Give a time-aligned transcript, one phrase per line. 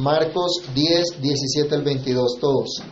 [0.00, 2.82] Marcos 10, 17 al 22, todos.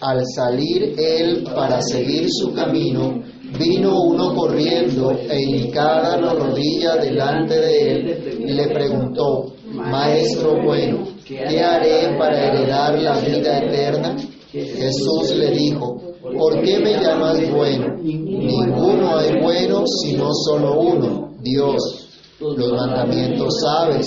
[0.00, 3.22] Al salir él para seguir su camino,
[3.56, 11.06] vino uno corriendo e hincada la rodilla delante de él y le preguntó, Maestro bueno,
[11.24, 14.16] ¿qué haré para heredar la vida eterna?
[14.50, 16.00] Jesús le dijo,
[16.36, 17.96] ¿por qué me llamas bueno?
[18.02, 22.08] Ninguno hay bueno sino solo uno, Dios.
[22.40, 24.06] Los mandamientos sabes,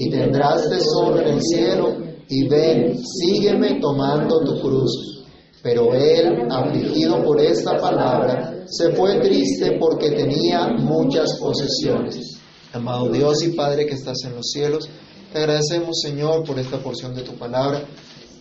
[0.00, 1.94] y tendrás tesoro en el cielo,
[2.26, 5.26] y ven, sígueme tomando tu cruz.
[5.62, 12.38] Pero él, afligido por esta palabra, se fue triste porque tenía muchas posesiones.
[12.72, 14.88] Amado Dios y Padre que estás en los cielos,
[15.34, 17.82] te agradecemos Señor por esta porción de tu palabra.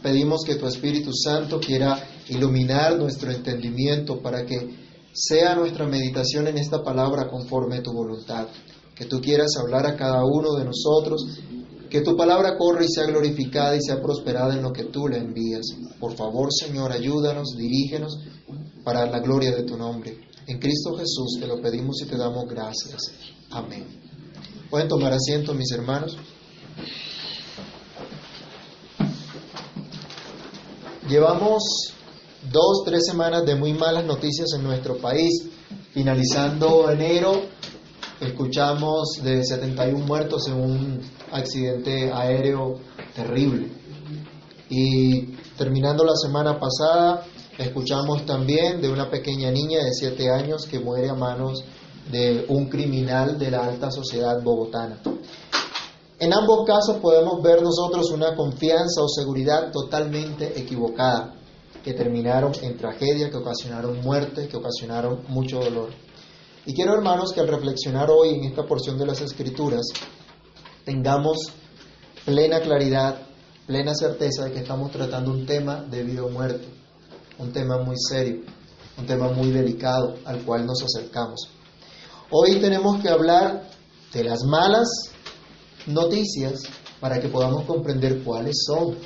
[0.02, 4.78] Pedimos que tu Espíritu Santo quiera iluminar nuestro entendimiento para que
[5.12, 8.48] sea nuestra meditación en esta palabra conforme a tu voluntad.
[9.00, 11.26] Que tú quieras hablar a cada uno de nosotros,
[11.90, 15.18] que tu palabra corra y sea glorificada y sea prosperada en lo que tú le
[15.18, 15.66] envías.
[16.00, 18.20] Por favor, Señor, ayúdanos, dirígenos
[18.84, 20.20] para la gloria de tu nombre.
[20.48, 23.00] En Cristo Jesús te lo pedimos y te damos gracias.
[23.52, 23.86] Amén.
[24.70, 26.18] Pueden tomar asiento, mis hermanos.
[31.10, 31.64] Llevamos
[32.52, 35.44] dos, tres semanas de muy malas noticias en nuestro país.
[35.92, 37.42] Finalizando enero,
[38.20, 42.80] escuchamos de 71 muertos en un accidente aéreo
[43.16, 43.72] terrible.
[44.70, 47.26] Y terminando la semana pasada,
[47.58, 51.64] escuchamos también de una pequeña niña de 7 años que muere a manos
[52.12, 55.00] de un criminal de la alta sociedad bogotana.
[56.20, 61.36] En ambos casos podemos ver nosotros una confianza o seguridad totalmente equivocada,
[61.84, 66.09] que terminaron en tragedia, que ocasionaron muerte, que ocasionaron mucho dolor.
[66.66, 69.86] Y quiero, hermanos, que al reflexionar hoy en esta porción de las Escrituras,
[70.84, 71.38] tengamos
[72.26, 73.22] plena claridad,
[73.66, 76.68] plena certeza de que estamos tratando un tema de vida o muerte,
[77.38, 78.42] un tema muy serio,
[78.98, 81.50] un tema muy delicado al cual nos acercamos.
[82.30, 83.70] Hoy tenemos que hablar
[84.14, 84.90] de las malas
[85.88, 86.64] noticias
[87.00, 88.98] para que podamos comprender cuáles son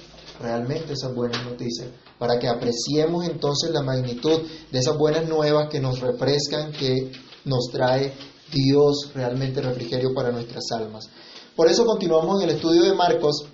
[0.42, 1.88] realmente esas buenas noticias,
[2.18, 4.42] para que apreciemos entonces la magnitud
[4.72, 7.12] de esas buenas nuevas que nos refrescan, que
[7.46, 8.14] nos trae
[8.52, 11.10] Dios realmente refrigerio para nuestras almas.
[11.56, 13.46] Por eso continuamos en el estudio de Marcos,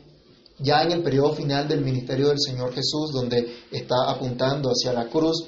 [0.60, 5.10] ya en el periodo final del ministerio del Señor Jesús, donde está apuntando hacia la
[5.10, 5.46] cruz,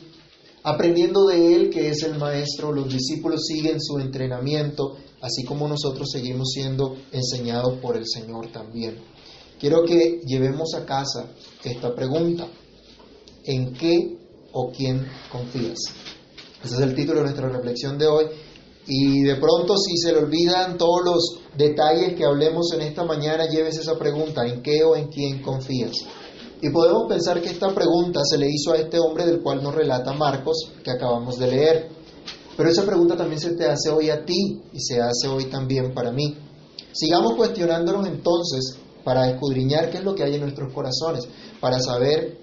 [0.63, 6.09] aprendiendo de Él que es el Maestro, los discípulos siguen su entrenamiento, así como nosotros
[6.11, 8.97] seguimos siendo enseñados por el Señor también.
[9.59, 11.27] Quiero que llevemos a casa
[11.63, 12.47] esta pregunta.
[13.43, 14.17] ¿En qué
[14.51, 15.77] o quién confías?
[16.63, 18.25] Ese es el título de nuestra reflexión de hoy.
[18.87, 23.47] Y de pronto si se le olvidan todos los detalles que hablemos en esta mañana,
[23.47, 25.91] lleves esa pregunta, ¿en qué o en quién confías?
[26.61, 29.73] Y podemos pensar que esta pregunta se le hizo a este hombre del cual nos
[29.73, 31.89] relata Marcos, que acabamos de leer.
[32.55, 35.93] Pero esa pregunta también se te hace hoy a ti y se hace hoy también
[35.93, 36.37] para mí.
[36.91, 41.27] Sigamos cuestionándonos entonces para escudriñar qué es lo que hay en nuestros corazones,
[41.59, 42.40] para saber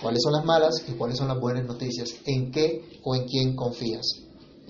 [0.00, 3.56] cuáles son las malas y cuáles son las buenas noticias, en qué o en quién
[3.56, 4.06] confías.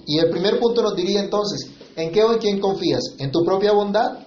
[0.06, 3.02] Y el primer punto nos diría entonces, ¿en qué o en quién confías?
[3.18, 4.26] ¿En tu propia bondad?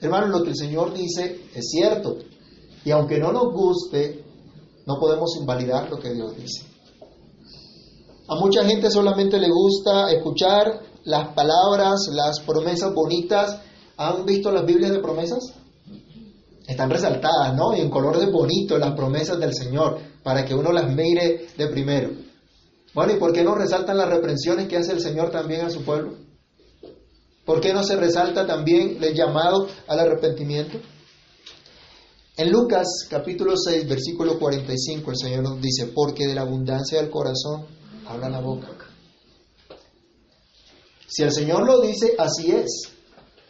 [0.00, 2.16] Hermanos, lo que el Señor dice es cierto.
[2.84, 4.24] Y aunque no nos guste,
[4.86, 6.66] no podemos invalidar lo que Dios dice.
[8.28, 13.60] A mucha gente solamente le gusta escuchar las palabras, las promesas bonitas.
[13.96, 15.54] ¿Han visto las Biblias de promesas?
[16.66, 17.76] Están resaltadas, ¿no?
[17.76, 22.10] Y en colores bonitos las promesas del Señor, para que uno las mire de primero.
[22.94, 25.82] Bueno, ¿y por qué no resaltan las reprensiones que hace el Señor también a su
[25.82, 26.14] pueblo?
[27.44, 30.78] ¿Por qué no se resalta también el llamado al arrepentimiento?
[32.36, 37.10] En Lucas capítulo 6, versículo 45, el Señor nos dice, porque de la abundancia del
[37.10, 37.66] corazón
[38.06, 38.68] habla la boca.
[41.06, 42.90] Si el Señor lo dice, así es.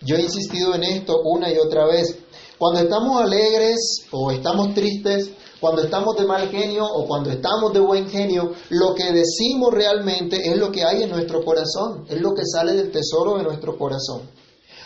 [0.02, 2.18] Yo he insistido en esto una y otra vez.
[2.64, 5.28] Cuando estamos alegres o estamos tristes,
[5.60, 10.48] cuando estamos de mal genio o cuando estamos de buen genio, lo que decimos realmente
[10.48, 13.76] es lo que hay en nuestro corazón, es lo que sale del tesoro de nuestro
[13.76, 14.22] corazón.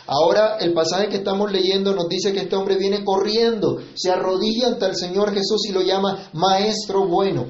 [0.07, 4.67] Ahora el pasaje que estamos leyendo nos dice que este hombre viene corriendo, se arrodilla
[4.67, 7.45] ante el Señor Jesús y lo llama Maestro bueno.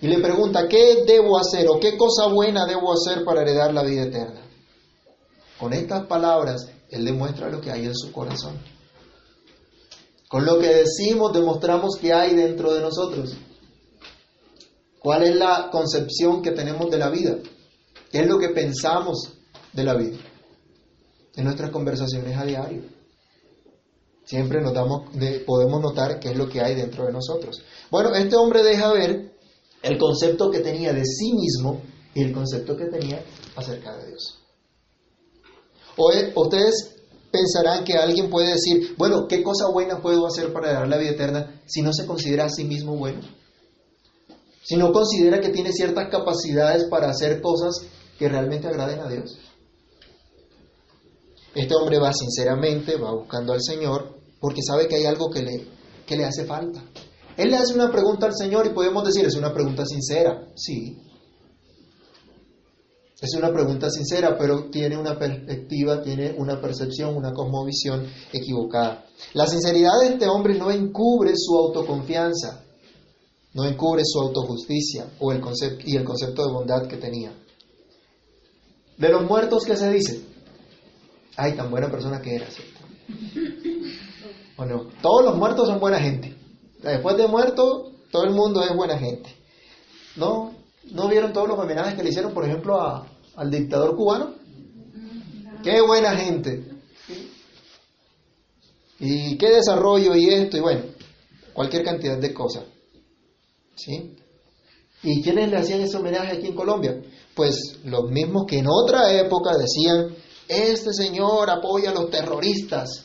[0.00, 3.82] Y le pregunta, ¿qué debo hacer o qué cosa buena debo hacer para heredar la
[3.82, 4.40] vida eterna?
[5.58, 8.58] Con estas palabras, Él demuestra lo que hay en su corazón.
[10.28, 13.34] Con lo que decimos, demostramos que hay dentro de nosotros.
[14.98, 17.38] ¿Cuál es la concepción que tenemos de la vida?
[18.10, 19.32] ¿Qué es lo que pensamos
[19.72, 20.18] de la vida?
[21.36, 22.82] En nuestras conversaciones a diario.
[24.24, 25.08] Siempre notamos,
[25.46, 27.62] podemos notar qué es lo que hay dentro de nosotros.
[27.90, 29.32] Bueno, este hombre deja ver
[29.82, 31.80] el concepto que tenía de sí mismo
[32.14, 33.24] y el concepto que tenía
[33.56, 34.38] acerca de Dios.
[35.98, 36.96] O ustedes
[37.30, 41.10] pensarán que alguien puede decir, bueno, ¿qué cosa buena puedo hacer para dar la vida
[41.10, 43.20] eterna si no se considera a sí mismo bueno?
[44.62, 47.74] Si no considera que tiene ciertas capacidades para hacer cosas
[48.18, 49.38] que realmente agraden a Dios.
[51.54, 55.66] Este hombre va sinceramente, va buscando al Señor, porque sabe que hay algo que le,
[56.06, 56.84] que le hace falta.
[57.36, 60.48] Él le hace una pregunta al Señor y podemos decir, es una pregunta sincera.
[60.54, 60.98] Sí,
[63.20, 69.06] es una pregunta sincera, pero tiene una perspectiva, tiene una percepción, una cosmovisión equivocada.
[69.34, 72.62] La sinceridad de este hombre no encubre su autoconfianza,
[73.54, 77.32] no encubre su autojusticia o el concepto, y el concepto de bondad que tenía.
[78.96, 80.24] De los muertos, ¿qué se dice?
[81.36, 82.78] Ay, tan buena persona que era, ¿cierto?
[84.56, 84.88] ¿O no?
[85.02, 86.36] Todos los muertos son buena gente.
[86.82, 89.34] Después de muerto, todo el mundo es buena gente.
[90.16, 90.57] ¿No?
[90.90, 92.80] ¿No vieron todos los homenajes que le hicieron, por ejemplo,
[93.36, 94.34] al dictador cubano?
[95.62, 96.64] Qué buena gente.
[99.00, 100.82] Y qué desarrollo y esto, y bueno,
[101.52, 102.64] cualquier cantidad de cosas.
[103.76, 104.16] ¿Sí?
[105.02, 107.00] ¿Y quiénes le hacían ese homenaje aquí en Colombia?
[107.34, 110.16] Pues los mismos que en otra época decían,
[110.48, 113.04] este señor apoya a los terroristas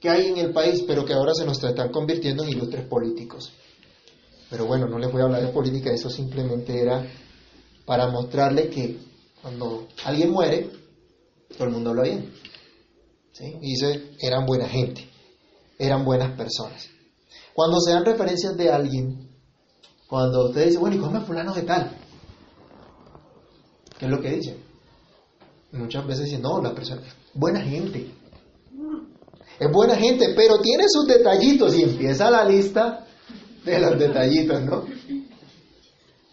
[0.00, 3.52] que hay en el país, pero que ahora se nos están convirtiendo en ilustres políticos.
[4.52, 7.02] Pero bueno, no les voy a hablar de política, eso simplemente era
[7.86, 8.98] para mostrarle que
[9.40, 10.70] cuando alguien muere,
[11.56, 12.34] todo el mundo habla bien.
[13.32, 13.46] ¿Sí?
[13.62, 15.08] Y dice, eran buena gente,
[15.78, 16.86] eran buenas personas.
[17.54, 19.30] Cuando se dan referencias de alguien,
[20.06, 21.96] cuando usted dice, bueno, ¿y cómo es fulano de tal?
[23.98, 24.62] ¿Qué es lo que dicen?
[25.72, 27.00] Muchas veces dicen, no, la persona,
[27.32, 28.06] buena gente.
[29.58, 33.06] Es buena gente, pero tiene sus detallitos y empieza la lista
[33.64, 34.84] de los detallitos, ¿no?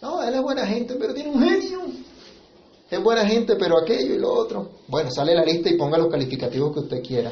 [0.02, 1.81] No, él es buena gente, pero tiene un genio.
[2.90, 4.70] Es buena gente, pero aquello y lo otro.
[4.88, 7.31] Bueno, sale la lista y ponga los calificativos que usted quiera.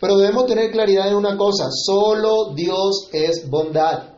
[0.00, 4.10] Pero debemos tener claridad en una cosa, solo Dios es bondad.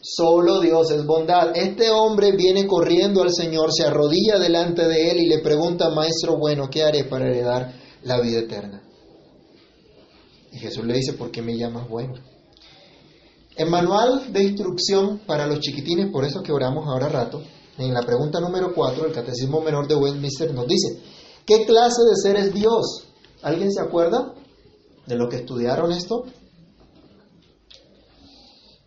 [0.00, 1.54] Solo Dios es bondad.
[1.54, 6.38] Este hombre viene corriendo al Señor, se arrodilla delante de él y le pregunta, Maestro
[6.38, 8.82] bueno, ¿qué haré para heredar la vida eterna?
[10.50, 12.14] Y Jesús le dice, ¿por qué me llamas bueno?
[13.58, 17.42] En manual de instrucción para los chiquitines, por eso que oramos ahora rato,
[17.76, 21.02] en la pregunta número 4, el Catecismo Menor de Westminster nos dice,
[21.44, 23.08] ¿qué clase de ser es Dios?
[23.42, 24.32] ¿Alguien se acuerda
[25.06, 26.22] de lo que estudiaron esto?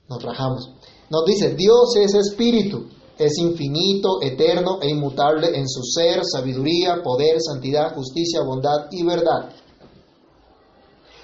[0.08, 0.72] Nos rajamos.
[1.10, 7.42] Nos dice, Dios es espíritu, es infinito, eterno e inmutable en su ser, sabiduría, poder,
[7.42, 9.50] santidad, justicia, bondad y verdad.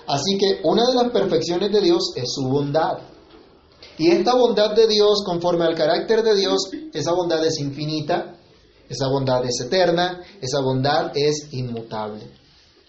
[0.05, 2.97] Así que una de las perfecciones de Dios es su bondad.
[3.97, 8.35] Y esta bondad de Dios, conforme al carácter de Dios, esa bondad es infinita,
[8.87, 12.29] esa bondad es eterna, esa bondad es inmutable.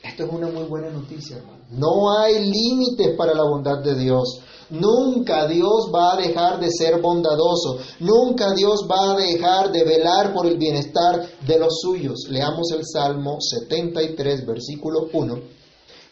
[0.02, 1.64] Esto es una muy buena noticia, hermano.
[1.70, 4.40] No hay límites para la bondad de Dios.
[4.70, 7.78] Nunca Dios va a dejar de ser bondadoso.
[8.00, 12.26] Nunca Dios va a dejar de velar por el bienestar de los suyos.
[12.28, 15.38] Leamos el Salmo 73, versículo 1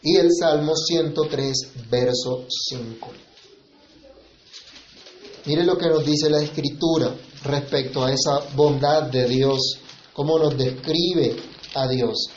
[0.01, 3.26] y el Salmo 103, verso 5.
[5.47, 9.79] Mire lo que nos dice la Escritura respecto a esa bondad de Dios,
[10.11, 11.37] cómo nos describe
[11.73, 12.27] a Dios.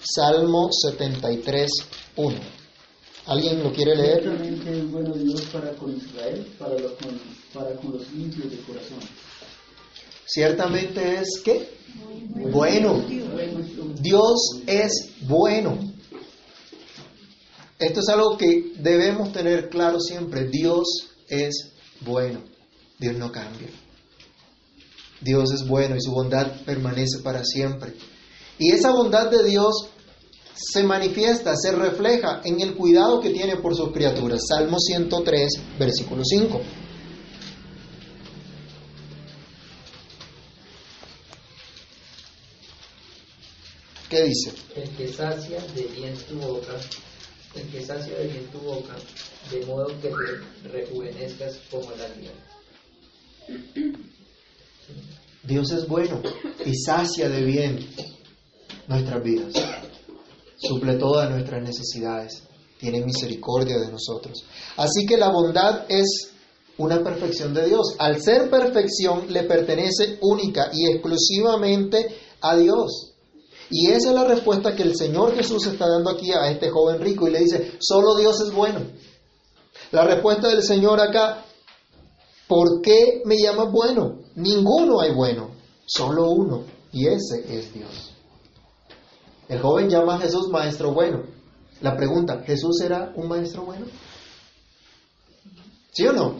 [0.00, 1.68] Salmo 73,
[2.14, 2.36] 1.
[3.26, 4.22] ¿Alguien lo quiere leer?
[4.22, 7.20] Ciertamente es bueno Dios para con Israel, para, con,
[7.52, 9.00] para con los limpios de corazón.
[10.24, 11.74] Ciertamente es que
[12.52, 13.04] bueno.
[14.00, 15.76] Dios es bueno.
[17.80, 20.44] Esto es algo que debemos tener claro siempre.
[20.44, 20.86] Dios
[21.28, 21.72] es
[22.02, 22.44] bueno.
[23.00, 23.68] Dios no cambia.
[25.22, 27.94] Dios es bueno y su bondad permanece para siempre.
[28.58, 29.88] Y esa bondad de Dios
[30.54, 34.42] se manifiesta, se refleja en el cuidado que tiene por sus criaturas.
[34.46, 36.60] Salmo 103, versículo 5.
[44.10, 44.52] ¿Qué dice?
[44.76, 46.72] El que sacia de bien tu boca,
[47.54, 48.94] el que sacia de bien tu boca,
[49.50, 52.49] de modo que te rejuvenezcas como el águila.
[55.42, 56.22] Dios es bueno
[56.64, 57.88] y sacia de bien
[58.86, 59.52] nuestras vidas.
[60.56, 62.42] Suple todas nuestras necesidades.
[62.78, 64.44] Tiene misericordia de nosotros.
[64.76, 66.30] Así que la bondad es
[66.78, 67.94] una perfección de Dios.
[67.98, 73.14] Al ser perfección le pertenece única y exclusivamente a Dios.
[73.70, 77.00] Y esa es la respuesta que el Señor Jesús está dando aquí a este joven
[77.00, 78.80] rico y le dice, solo Dios es bueno.
[79.92, 81.44] La respuesta del Señor acá,
[82.50, 84.18] ¿por qué me llamas bueno?
[84.34, 85.50] Ninguno hay bueno,
[85.86, 88.10] solo uno, y ese es Dios.
[89.48, 91.22] El joven llama a Jesús maestro bueno.
[91.80, 93.86] La pregunta, ¿Jesús era un maestro bueno?
[95.92, 96.34] ¿Sí o no?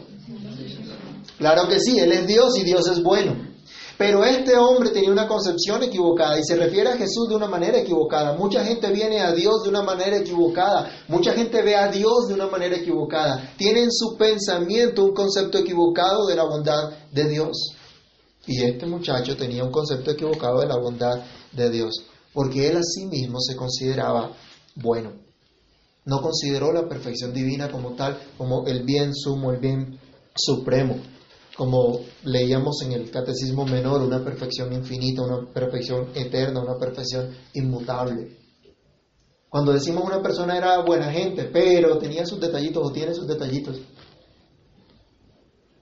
[1.37, 3.50] Claro que sí, Él es Dios y Dios es bueno.
[4.01, 7.77] Pero este hombre tenía una concepción equivocada y se refiere a Jesús de una manera
[7.77, 8.35] equivocada.
[8.35, 10.89] Mucha gente viene a Dios de una manera equivocada.
[11.07, 13.53] Mucha gente ve a Dios de una manera equivocada.
[13.57, 17.75] Tiene en su pensamiento un concepto equivocado de la bondad de Dios.
[18.47, 22.03] Y este muchacho tenía un concepto equivocado de la bondad de Dios,
[22.33, 24.31] porque él a sí mismo se consideraba
[24.73, 25.11] bueno.
[26.05, 29.99] No consideró la perfección divina como tal, como el bien sumo, el bien
[30.33, 30.95] supremo
[31.55, 38.37] como leíamos en el catecismo menor, una perfección infinita, una perfección eterna, una perfección inmutable.
[39.49, 43.81] Cuando decimos una persona era buena gente, pero tenía sus detallitos o tiene sus detallitos,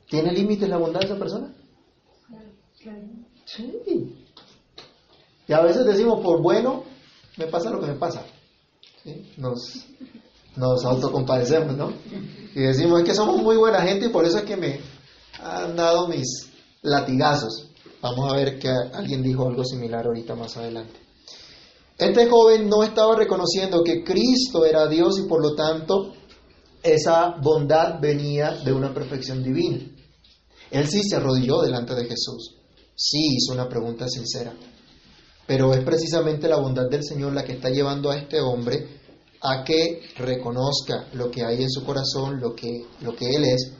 [0.09, 1.53] ¿tiene límites la bondad de esa persona?
[3.45, 4.15] Sí.
[5.47, 6.83] Y a veces decimos, por bueno,
[7.37, 8.23] me pasa lo que me pasa.
[9.37, 9.87] Nos,
[10.55, 11.93] nos autocompadecemos, ¿no?
[12.55, 14.79] Y decimos, es que somos muy buena gente y por eso es que me,
[15.43, 16.49] han dado mis
[16.81, 17.67] latigazos.
[18.01, 20.99] Vamos a ver que alguien dijo algo similar ahorita más adelante.
[21.97, 26.13] Este joven no estaba reconociendo que Cristo era Dios y por lo tanto
[26.81, 29.79] esa bondad venía de una perfección divina.
[30.71, 32.55] Él sí se arrodilló delante de Jesús,
[32.95, 34.53] sí hizo una pregunta sincera,
[35.45, 38.99] pero es precisamente la bondad del Señor la que está llevando a este hombre
[39.41, 43.73] a que reconozca lo que hay en su corazón, lo que, lo que Él es,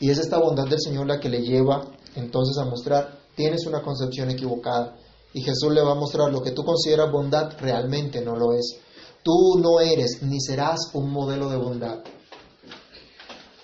[0.00, 3.82] y es esta bondad del Señor la que le lleva entonces a mostrar, tienes una
[3.82, 4.96] concepción equivocada.
[5.32, 8.76] Y Jesús le va a mostrar lo que tú consideras bondad realmente no lo es.
[9.22, 11.98] Tú no eres ni serás un modelo de bondad.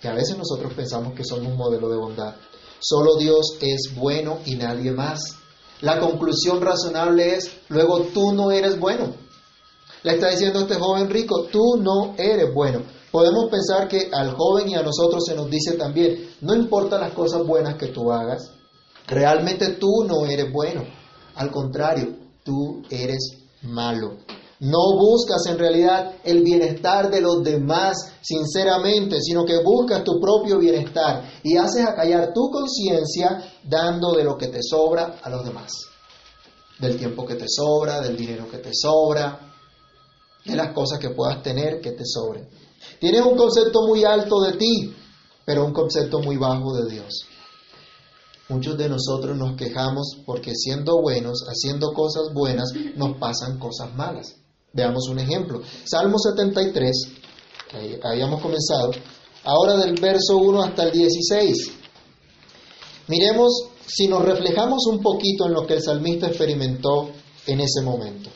[0.00, 2.34] Que a veces nosotros pensamos que somos un modelo de bondad.
[2.80, 5.20] Solo Dios es bueno y nadie más.
[5.80, 9.14] La conclusión razonable es, luego tú no eres bueno.
[10.02, 12.82] Le está diciendo este joven rico, tú no eres bueno
[13.14, 17.12] podemos pensar que al joven y a nosotros se nos dice también, no importa las
[17.12, 18.50] cosas buenas que tú hagas,
[19.06, 20.82] realmente tú no eres bueno.
[21.36, 22.08] Al contrario,
[22.42, 23.20] tú eres
[23.62, 24.16] malo.
[24.58, 30.58] No buscas en realidad el bienestar de los demás sinceramente, sino que buscas tu propio
[30.58, 35.70] bienestar y haces acallar tu conciencia dando de lo que te sobra a los demás.
[36.80, 39.38] Del tiempo que te sobra, del dinero que te sobra,
[40.44, 42.63] de las cosas que puedas tener que te sobren.
[43.04, 44.94] Tienes un concepto muy alto de ti,
[45.44, 47.26] pero un concepto muy bajo de Dios.
[48.48, 54.36] Muchos de nosotros nos quejamos porque siendo buenos, haciendo cosas buenas, nos pasan cosas malas.
[54.72, 55.60] Veamos un ejemplo.
[55.84, 57.08] Salmo 73,
[57.68, 58.92] que habíamos comenzado,
[59.44, 61.72] ahora del verso 1 hasta el 16.
[63.08, 67.10] Miremos si nos reflejamos un poquito en lo que el salmista experimentó
[67.48, 68.30] en ese momento.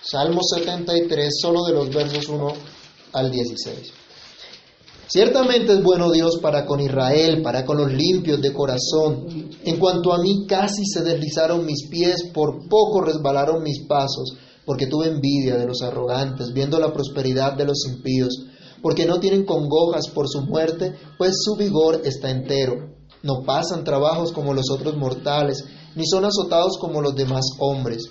[0.00, 2.83] Salmo 73, solo de los versos 1
[3.14, 3.92] al 16.
[5.06, 9.50] Ciertamente es bueno Dios para con Israel, para con los limpios de corazón.
[9.64, 14.86] En cuanto a mí, casi se deslizaron mis pies, por poco resbalaron mis pasos, porque
[14.86, 18.46] tuve envidia de los arrogantes, viendo la prosperidad de los impíos,
[18.82, 22.94] porque no tienen congojas por su muerte, pues su vigor está entero.
[23.22, 28.04] No pasan trabajos como los otros mortales, ni son azotados como los demás hombres.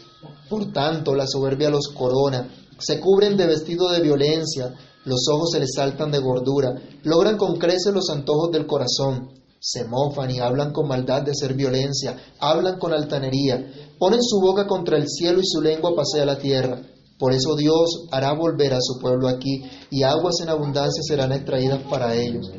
[0.50, 4.74] Por tanto, la soberbia los corona, se cubren de vestido de violencia,
[5.06, 6.70] los ojos se les saltan de gordura,
[7.04, 11.56] logran con creces los antojos del corazón, se mofan y hablan con maldad de hacer
[11.56, 13.66] violencia, hablan con altanería,
[14.00, 16.82] ponen su boca contra el cielo y su lengua pasea la tierra.
[17.20, 21.82] Por eso Dios hará volver a su pueblo aquí y aguas en abundancia serán extraídas
[21.90, 22.50] para ellos.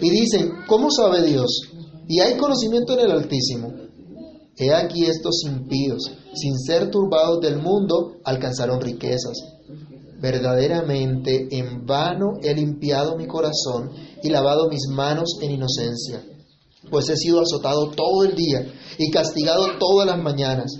[0.00, 1.62] Y dicen, ¿cómo sabe Dios?
[2.08, 3.72] Y hay conocimiento en el Altísimo.
[4.56, 6.02] He aquí estos impíos,
[6.34, 9.57] sin ser turbados del mundo, alcanzaron riquezas
[10.20, 16.24] Verdaderamente en vano he limpiado mi corazón y lavado mis manos en inocencia,
[16.90, 20.72] pues he sido azotado todo el día y castigado todas las mañanas.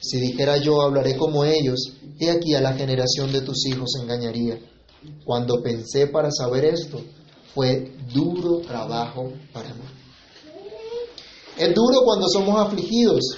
[0.00, 4.58] Si dijera yo, hablaré como ellos, he aquí a la generación de tus hijos engañaría.
[5.24, 7.00] Cuando pensé para saber esto,
[7.54, 9.84] fue duro trabajo para mí.
[11.56, 13.36] Es duro cuando somos afligidos.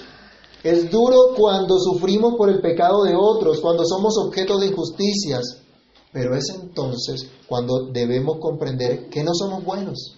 [0.65, 5.61] Es duro cuando sufrimos por el pecado de otros, cuando somos objeto de injusticias.
[6.11, 10.15] Pero es entonces cuando debemos comprender que no somos buenos.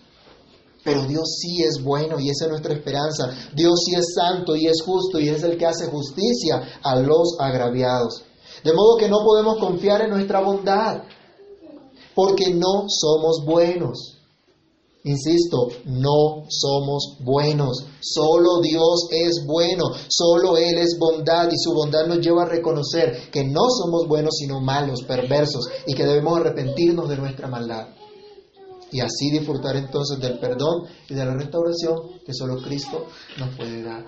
[0.86, 3.30] Pero Dios sí es bueno y esa es nuestra esperanza.
[3.54, 7.36] Dios sí es santo y es justo y es el que hace justicia a los
[7.42, 8.24] agraviados.
[8.64, 11.04] De modo que no podemos confiar en nuestra bondad,
[12.16, 14.17] porque no somos buenos.
[15.04, 17.86] Insisto, no somos buenos.
[18.02, 19.86] Solo Dios es bueno.
[20.10, 24.36] Solo Él es bondad y su bondad nos lleva a reconocer que no somos buenos
[24.38, 27.88] sino malos, perversos y que debemos arrepentirnos de nuestra maldad.
[28.92, 33.06] Y así disfrutar entonces del perdón y de la restauración que solo Cristo
[33.38, 34.06] nos puede dar.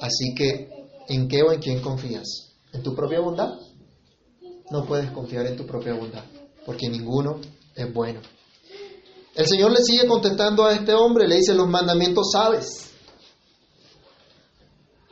[0.00, 2.52] Así que, ¿en qué o en quién confías?
[2.72, 3.54] ¿En tu propia bondad?
[4.70, 6.24] No puedes confiar en tu propia bondad,
[6.66, 7.40] porque ninguno
[7.74, 8.20] es bueno.
[9.34, 12.92] El Señor le sigue contestando a este hombre, le dice, los mandamientos sabes.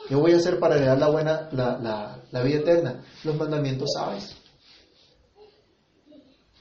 [0.09, 3.05] ¿Qué voy a hacer para heredar la buena, la, la vida eterna?
[3.25, 4.37] Los mandamientos sabes.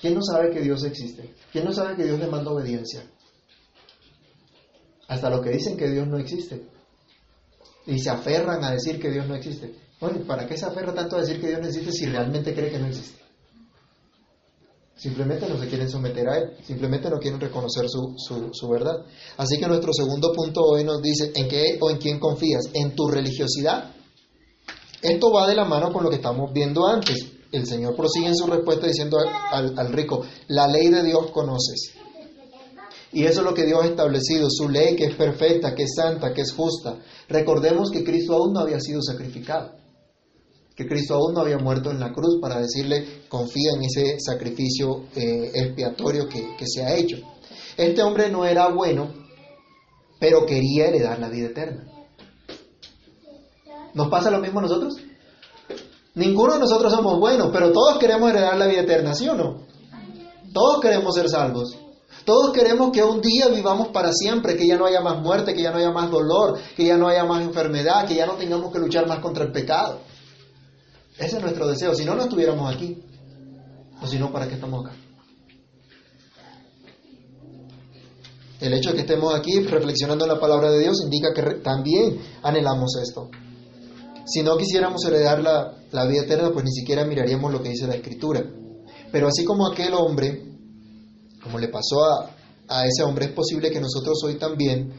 [0.01, 1.36] ¿Quién no sabe que Dios existe?
[1.51, 3.03] ¿Quién no sabe que Dios le manda obediencia?
[5.08, 6.65] Hasta los que dicen que Dios no existe.
[7.86, 9.75] Y se aferran a decir que Dios no existe.
[10.00, 12.72] Bueno, ¿para qué se aferra tanto a decir que Dios no existe si realmente cree
[12.72, 13.21] que no existe?
[14.96, 18.16] Simplemente no se quieren someter a Él, simplemente no quieren reconocer su,
[18.52, 19.04] su, verdad.
[19.38, 22.70] Así que nuestro segundo punto hoy nos dice, ¿en qué o en quién confías?
[22.74, 23.96] ¿En tu religiosidad?
[25.02, 27.26] Esto va de la mano con lo que estamos viendo antes.
[27.52, 29.18] El Señor prosigue en su respuesta diciendo
[29.52, 31.94] al, al rico, la ley de Dios conoces.
[33.12, 35.94] Y eso es lo que Dios ha establecido, su ley que es perfecta, que es
[35.96, 37.00] santa, que es justa.
[37.28, 39.81] Recordemos que Cristo aún no había sido sacrificado
[40.75, 45.06] que Cristo aún no había muerto en la cruz para decirle, confía en ese sacrificio
[45.16, 47.18] eh, expiatorio que, que se ha hecho.
[47.78, 49.12] Este hombre no era bueno,
[50.20, 51.88] pero quería heredar la vida eterna.
[53.94, 54.96] ¿Nos pasa lo mismo a nosotros?
[56.14, 59.62] Ninguno de nosotros somos buenos, pero todos queremos heredar la vida eterna, ¿sí o no?
[60.53, 61.77] Todos queremos ser salvos.
[62.25, 65.64] Todos queremos que un día vivamos para siempre, que ya no haya más muerte, que
[65.64, 68.72] ya no haya más dolor, que ya no haya más enfermedad, que ya no tengamos
[68.72, 70.01] que luchar más contra el pecado.
[71.22, 71.94] Ese es nuestro deseo.
[71.94, 72.98] Si no, no estuviéramos aquí.
[74.01, 74.96] O si no, ¿para qué estamos acá?
[78.60, 82.20] El hecho de que estemos aquí reflexionando en la palabra de Dios indica que también
[82.42, 83.29] anhelamos esto.
[84.25, 87.88] Si no quisiéramos heredar la, la vida eterna, pues ni siquiera miraríamos lo que dice
[87.88, 88.44] la Escritura.
[89.12, 90.44] Pero así como aquel hombre,
[91.44, 92.36] como le pasó a,
[92.68, 94.94] a ese hombre, es posible que nosotros hoy también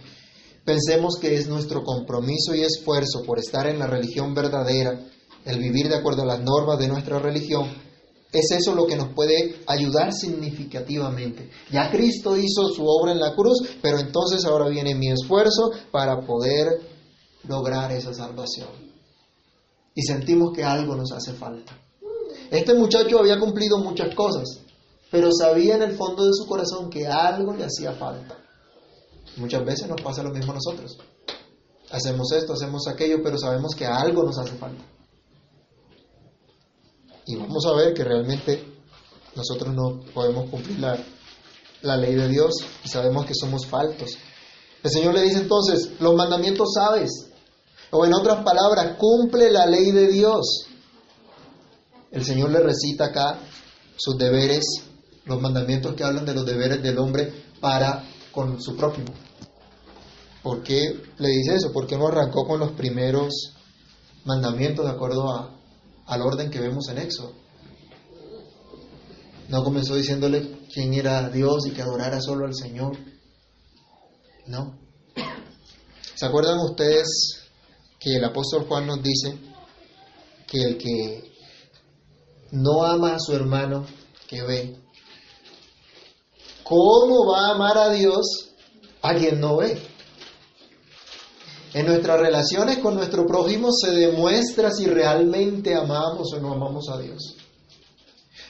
[0.65, 5.01] pensemos que es nuestro compromiso y esfuerzo por estar en la religión verdadera,
[5.45, 7.69] el vivir de acuerdo a las normas de nuestra religión,
[8.33, 11.51] es eso lo que nos puede ayudar significativamente.
[11.71, 16.21] Ya Cristo hizo su obra en la cruz, pero entonces ahora viene mi esfuerzo para
[16.23, 16.81] poder
[17.47, 18.69] lograr esa salvación.
[19.95, 21.77] Y sentimos que algo nos hace falta.
[22.51, 24.61] Este muchacho había cumplido muchas cosas,
[25.11, 28.39] pero sabía en el fondo de su corazón que algo le hacía falta.
[29.37, 30.97] Muchas veces nos pasa lo mismo a nosotros.
[31.91, 34.83] Hacemos esto, hacemos aquello, pero sabemos que algo nos hace falta.
[37.27, 38.65] Y vamos a ver que realmente
[39.35, 42.55] nosotros no podemos cumplir la, ley de Dios
[42.85, 44.17] y sabemos que somos faltos.
[44.83, 47.11] El Señor le dice entonces, los mandamientos sabes.
[47.91, 50.67] O en otras palabras, cumple la ley de Dios.
[52.11, 53.39] El Señor le recita acá
[53.97, 54.65] sus deberes,
[55.25, 59.13] los mandamientos que hablan de los deberes del hombre para con su prójimo.
[60.43, 61.73] ¿Por qué le dice eso?
[61.73, 63.55] ¿Por qué no arrancó con los primeros
[64.25, 65.62] mandamientos de acuerdo a,
[66.13, 67.33] al orden que vemos en Éxodo.
[69.49, 72.99] No comenzó diciéndole quién era Dios y que adorara solo al Señor.
[74.47, 74.79] No.
[76.15, 77.41] ¿Se acuerdan ustedes
[77.99, 79.39] que el apóstol Juan nos dice
[80.47, 81.33] que el que
[82.51, 83.87] no ama a su hermano
[84.27, 84.77] que ve,
[86.63, 88.51] ¿cómo va a amar a Dios
[89.01, 89.81] a quien no ve?
[91.75, 96.99] En nuestras relaciones con nuestro prójimo se demuestra si realmente amamos o no amamos a
[96.99, 97.37] Dios.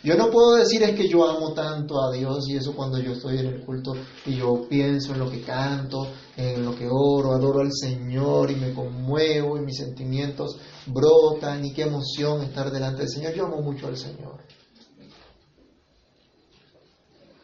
[0.03, 3.13] Yo no puedo decir es que yo amo tanto a Dios y eso cuando yo
[3.13, 3.95] estoy en el culto
[4.27, 8.57] y yo pienso en lo que canto, en lo que oro, adoro al Señor y
[8.57, 10.57] me conmuevo y mis sentimientos
[10.87, 13.35] brotan y qué emoción estar delante del Señor.
[13.35, 14.41] Yo amo mucho al Señor.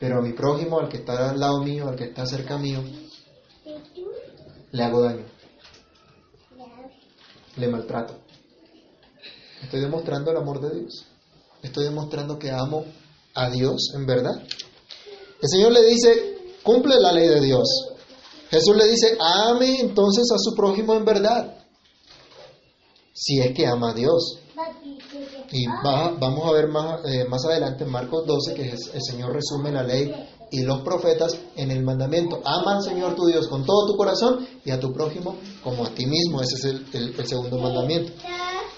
[0.00, 2.82] Pero a mi prójimo, al que está al lado mío, al que está cerca mío,
[4.72, 5.37] le hago daño
[7.58, 8.14] le maltrato.
[9.62, 11.04] Estoy demostrando el amor de Dios.
[11.62, 12.84] Estoy demostrando que amo
[13.34, 14.40] a Dios en verdad.
[15.42, 17.66] El Señor le dice, cumple la ley de Dios.
[18.50, 21.54] Jesús le dice, ame entonces a su prójimo en verdad.
[23.12, 24.38] Si es que ama a Dios.
[25.50, 29.32] Y va- vamos a ver más, eh, más adelante en Marcos 12 que el Señor
[29.32, 30.12] resume la ley
[30.50, 32.40] y los profetas en el mandamiento.
[32.44, 35.90] Ama al Señor tu Dios con todo tu corazón y a tu prójimo como a
[35.90, 36.40] ti mismo.
[36.40, 38.12] Ese es el, el- segundo mandamiento.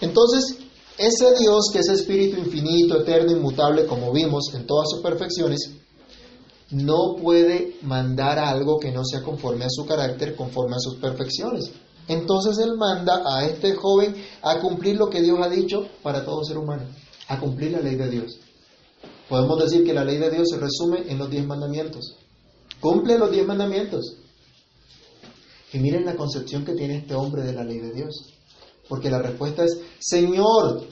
[0.00, 0.56] Entonces,
[0.98, 5.70] ese Dios que es espíritu infinito, eterno, inmutable, como vimos en todas sus perfecciones,
[6.70, 11.70] no puede mandar algo que no sea conforme a su carácter, conforme a sus perfecciones.
[12.06, 16.44] Entonces Él manda a este joven a cumplir lo que Dios ha dicho para todo
[16.44, 16.82] ser humano,
[17.28, 18.38] a cumplir la ley de Dios.
[19.30, 22.16] Podemos decir que la ley de Dios se resume en los diez mandamientos.
[22.80, 24.16] Cumple los diez mandamientos.
[25.72, 28.34] Y miren la concepción que tiene este hombre de la ley de Dios.
[28.88, 30.84] Porque la respuesta es, Señor,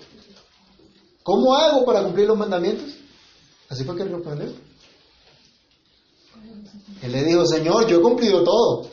[1.24, 2.94] ¿cómo hago para cumplir los mandamientos?
[3.70, 4.52] Así fue que él respondió.
[7.02, 8.88] Él le dijo, Señor, yo he cumplido todo.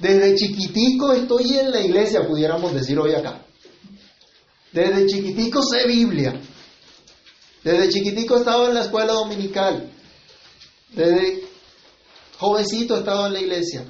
[0.00, 3.44] Desde chiquitico estoy en la iglesia, pudiéramos decir hoy acá.
[4.70, 6.40] Desde chiquitico sé Biblia.
[7.66, 9.90] Desde chiquitico he estado en la escuela dominical.
[10.94, 11.42] Desde
[12.38, 13.84] jovencito he estado en la iglesia.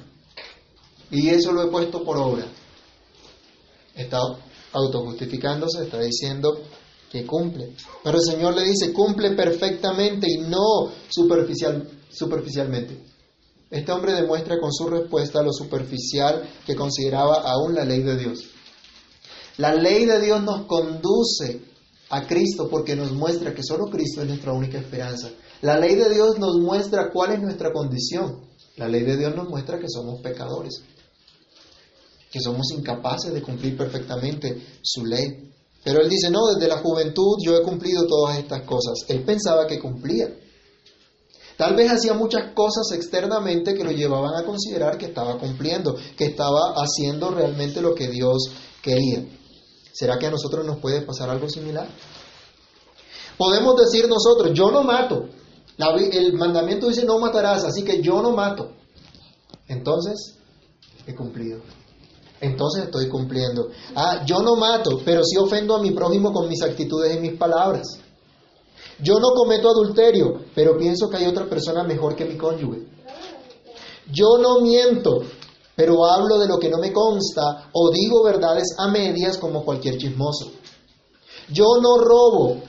[1.11, 2.47] Y eso lo he puesto por obra.
[3.93, 4.17] Está
[4.73, 6.59] autojustificándose, está diciendo
[7.11, 7.75] que cumple.
[8.03, 12.99] Pero el Señor le dice, cumple perfectamente y no superficial, superficialmente.
[13.69, 18.39] Este hombre demuestra con su respuesta lo superficial que consideraba aún la ley de Dios.
[19.57, 21.76] La ley de Dios nos conduce
[22.09, 25.29] a Cristo porque nos muestra que solo Cristo es nuestra única esperanza.
[25.61, 28.41] La ley de Dios nos muestra cuál es nuestra condición.
[28.77, 30.81] La ley de Dios nos muestra que somos pecadores,
[32.31, 35.51] que somos incapaces de cumplir perfectamente su ley.
[35.83, 38.99] Pero él dice, no, desde la juventud yo he cumplido todas estas cosas.
[39.07, 40.29] Él pensaba que cumplía.
[41.57, 46.25] Tal vez hacía muchas cosas externamente que lo llevaban a considerar que estaba cumpliendo, que
[46.25, 48.51] estaba haciendo realmente lo que Dios
[48.83, 49.25] quería.
[49.97, 51.87] ¿Será que a nosotros nos puede pasar algo similar?
[53.35, 55.25] Podemos decir nosotros, yo no mato.
[56.11, 58.73] El mandamiento dice no matarás, así que yo no mato.
[59.67, 60.35] Entonces,
[61.07, 61.61] he cumplido.
[62.39, 63.69] Entonces estoy cumpliendo.
[63.95, 67.33] Ah, yo no mato, pero sí ofendo a mi prójimo con mis actitudes y mis
[67.33, 67.87] palabras.
[68.99, 72.85] Yo no cometo adulterio, pero pienso que hay otra persona mejor que mi cónyuge.
[74.11, 75.23] Yo no miento,
[75.77, 79.99] pero hablo de lo que no me consta o digo verdades a medias como cualquier
[79.99, 80.51] chismoso.
[81.49, 82.63] Yo no robo,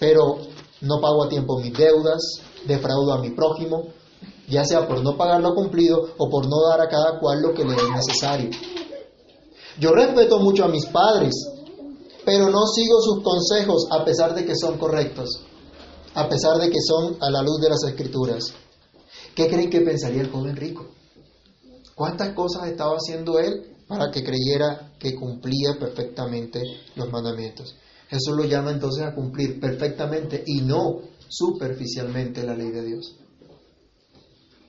[0.00, 0.38] pero
[0.80, 3.84] no pago a tiempo mis deudas, defraudo a mi prójimo,
[4.48, 7.54] ya sea por no pagar lo cumplido o por no dar a cada cual lo
[7.54, 8.50] que le es necesario.
[9.78, 11.34] Yo respeto mucho a mis padres,
[12.24, 15.28] pero no sigo sus consejos a pesar de que son correctos,
[16.14, 18.52] a pesar de que son a la luz de las escrituras.
[19.36, 20.86] ¿Qué creen que pensaría el joven rico?
[21.94, 26.60] ¿Cuántas cosas estaba haciendo él para que creyera que cumplía perfectamente
[26.96, 27.76] los mandamientos?
[28.08, 33.16] Jesús lo llama entonces a cumplir perfectamente y no superficialmente la ley de Dios.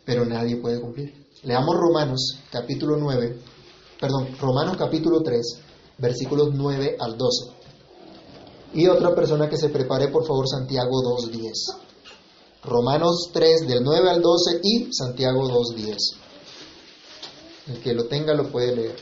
[0.06, 1.26] Pero nadie puede cumplir.
[1.44, 3.40] Leamos Romanos capítulo 9,
[4.00, 5.60] perdón, Romanos capítulo 3,
[5.98, 7.52] versículos 9 al 12.
[8.76, 11.52] Y otra persona que se prepare, por favor, Santiago 2.10.
[12.64, 16.25] Romanos 3 del 9 al 12 y Santiago 2.10.
[17.68, 18.96] El que lo tenga lo puede leer.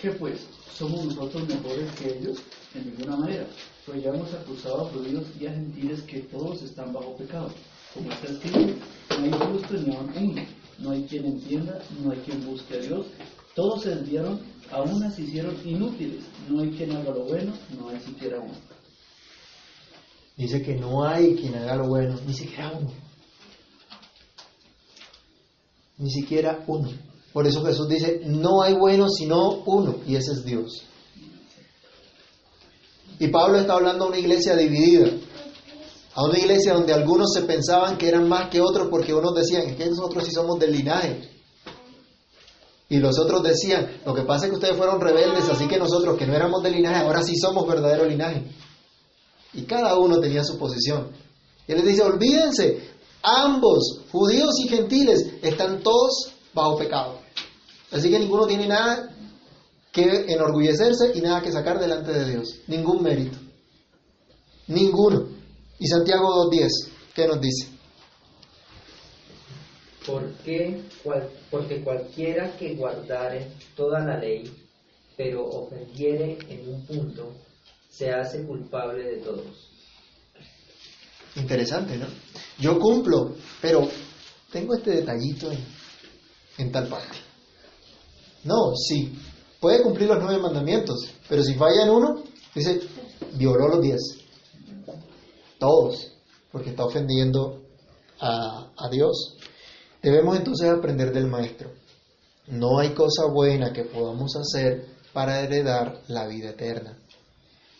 [0.00, 0.40] ¿Qué pues?
[0.76, 2.38] ¿Somos nosotros mejores que ellos?
[2.74, 3.46] En ninguna manera.
[3.86, 7.50] Pues ya hemos acusado a judíos y a gentiles que todos están bajo pecado.
[7.94, 8.74] Como está escrito,
[9.10, 10.42] no hay justo ni aun uno.
[10.78, 13.06] No hay quien entienda, no hay quien busque a Dios.
[13.54, 16.22] Todos se desviaron, a unas se hicieron inútiles.
[16.48, 18.54] No hay quien haga lo bueno, no hay siquiera uno.
[20.36, 22.92] Dice que no hay quien haga lo bueno, ni siquiera uno.
[25.96, 26.88] Ni siquiera uno.
[27.38, 30.82] Por eso Jesús dice, no hay bueno sino uno, y ese es Dios.
[33.20, 35.08] Y Pablo está hablando a una iglesia dividida,
[36.16, 39.68] a una iglesia donde algunos se pensaban que eran más que otros porque unos decían,
[39.68, 41.30] es que nosotros sí somos del linaje.
[42.88, 46.18] Y los otros decían, lo que pasa es que ustedes fueron rebeldes, así que nosotros
[46.18, 48.50] que no éramos del linaje, ahora sí somos verdadero linaje.
[49.54, 51.12] Y cada uno tenía su posición.
[51.68, 52.90] Y él les dice, olvídense,
[53.22, 57.27] ambos, judíos y gentiles, están todos bajo pecado.
[57.90, 59.14] Así que ninguno tiene nada
[59.92, 62.60] que enorgullecerse y nada que sacar delante de Dios.
[62.66, 63.38] Ningún mérito.
[64.66, 65.26] Ninguno.
[65.78, 66.68] Y Santiago 2.10,
[67.14, 67.68] ¿qué nos dice?
[70.06, 74.50] Porque, cual- porque cualquiera que guardare toda la ley
[75.16, 77.34] pero ofendiere en un punto,
[77.90, 79.68] se hace culpable de todos.
[81.34, 82.06] Interesante, ¿no?
[82.60, 83.88] Yo cumplo, pero
[84.52, 85.58] tengo este detallito en,
[86.58, 87.16] en tal parte.
[88.44, 89.18] No, sí,
[89.60, 92.22] puede cumplir los nueve mandamientos, pero si falla en uno,
[92.54, 92.80] dice,
[93.34, 94.00] violó los diez.
[95.58, 96.12] Todos,
[96.52, 97.62] porque está ofendiendo
[98.20, 99.36] a, a Dios.
[100.02, 101.70] Debemos entonces aprender del Maestro.
[102.46, 106.96] No hay cosa buena que podamos hacer para heredar la vida eterna,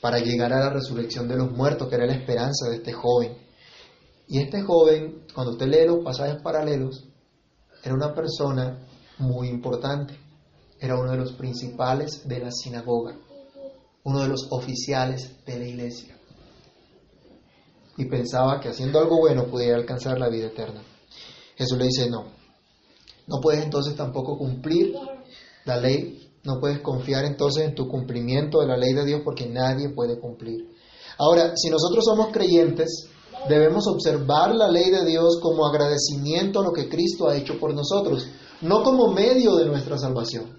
[0.00, 3.36] para llegar a la resurrección de los muertos, que era la esperanza de este joven.
[4.26, 7.04] Y este joven, cuando usted lee los pasajes paralelos,
[7.82, 8.86] era una persona
[9.18, 10.18] muy importante.
[10.80, 13.16] Era uno de los principales de la sinagoga,
[14.04, 16.16] uno de los oficiales de la iglesia.
[17.96, 20.82] Y pensaba que haciendo algo bueno podía alcanzar la vida eterna.
[21.56, 22.26] Jesús le dice, no,
[23.26, 24.94] no puedes entonces tampoco cumplir
[25.64, 29.46] la ley, no puedes confiar entonces en tu cumplimiento de la ley de Dios porque
[29.46, 30.70] nadie puede cumplir.
[31.18, 33.08] Ahora, si nosotros somos creyentes,
[33.48, 37.74] debemos observar la ley de Dios como agradecimiento a lo que Cristo ha hecho por
[37.74, 38.28] nosotros,
[38.62, 40.57] no como medio de nuestra salvación.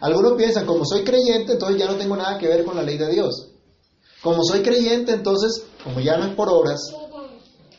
[0.00, 2.98] Algunos piensan, como soy creyente, entonces ya no tengo nada que ver con la ley
[2.98, 3.48] de Dios.
[4.22, 6.80] Como soy creyente, entonces, como ya no es por obras,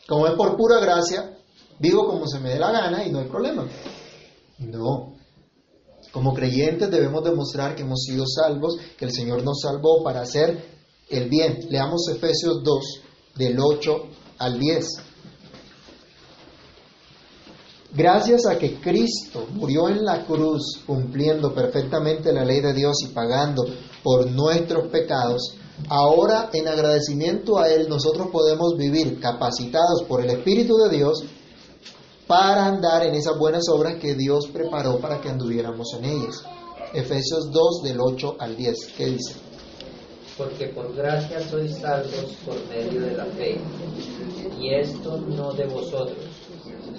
[0.08, 1.38] como es por pura gracia,
[1.80, 3.68] vivo como se me dé la gana y no hay problema.
[4.60, 5.16] No.
[6.12, 10.64] Como creyentes debemos demostrar que hemos sido salvos, que el Señor nos salvó para hacer
[11.10, 11.68] el bien.
[11.70, 13.02] Leamos Efesios 2,
[13.36, 13.92] del 8
[14.40, 14.86] al 10.
[17.94, 23.14] Gracias a que Cristo murió en la cruz cumpliendo perfectamente la ley de Dios y
[23.14, 23.66] pagando
[24.04, 25.56] por nuestros pecados,
[25.90, 31.24] ahora en agradecimiento a Él nosotros podemos vivir capacitados por el Espíritu de Dios
[32.28, 36.44] para andar en esas buenas obras que Dios preparó para que anduviéramos en ellas.
[36.94, 38.94] Efesios 2 del 8 al 10.
[38.98, 39.36] ¿Qué dice?
[40.38, 43.60] Porque por gracia sois salvos por medio de la fe.
[44.60, 46.18] Y esto no de vosotros,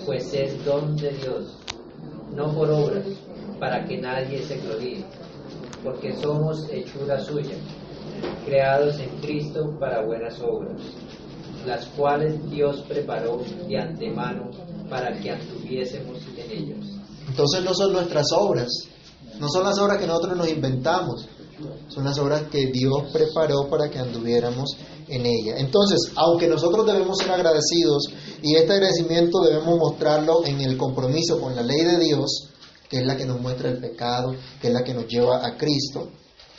[0.09, 1.59] pues es don de Dios,
[2.35, 3.05] no por obras,
[3.61, 5.05] para que nadie se gloríe.
[5.85, 7.55] Porque somos hechura suya,
[8.47, 10.81] creados en Cristo para buenas obras,
[11.66, 14.51] las cuales Dios preparó de antemano
[14.88, 16.87] para que anduviésemos en ellos.
[17.29, 18.71] Entonces no son nuestras obras,
[19.38, 21.29] no son las obras que nosotros nos inventamos,
[21.88, 24.77] son las obras que Dios preparó para que anduviéramos
[25.09, 25.59] en ella.
[25.59, 28.05] Entonces, aunque nosotros debemos ser agradecidos
[28.42, 32.51] y este agradecimiento debemos mostrarlo en el compromiso con la ley de Dios,
[32.88, 35.57] que es la que nos muestra el pecado, que es la que nos lleva a
[35.57, 36.09] Cristo,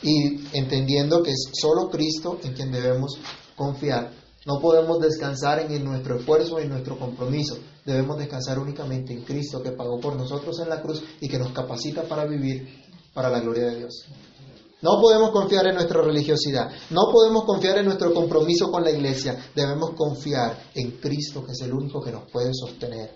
[0.02, 3.18] y entendiendo que es solo Cristo en quien debemos
[3.56, 4.12] confiar,
[4.46, 7.58] no podemos descansar en nuestro esfuerzo y en nuestro compromiso.
[7.84, 11.52] Debemos descansar únicamente en Cristo que pagó por nosotros en la cruz y que nos
[11.52, 12.66] capacita para vivir
[13.12, 14.06] para la gloria de Dios.
[14.82, 19.50] No podemos confiar en nuestra religiosidad, no podemos confiar en nuestro compromiso con la iglesia,
[19.54, 23.14] debemos confiar en Cristo que es el único que nos puede sostener.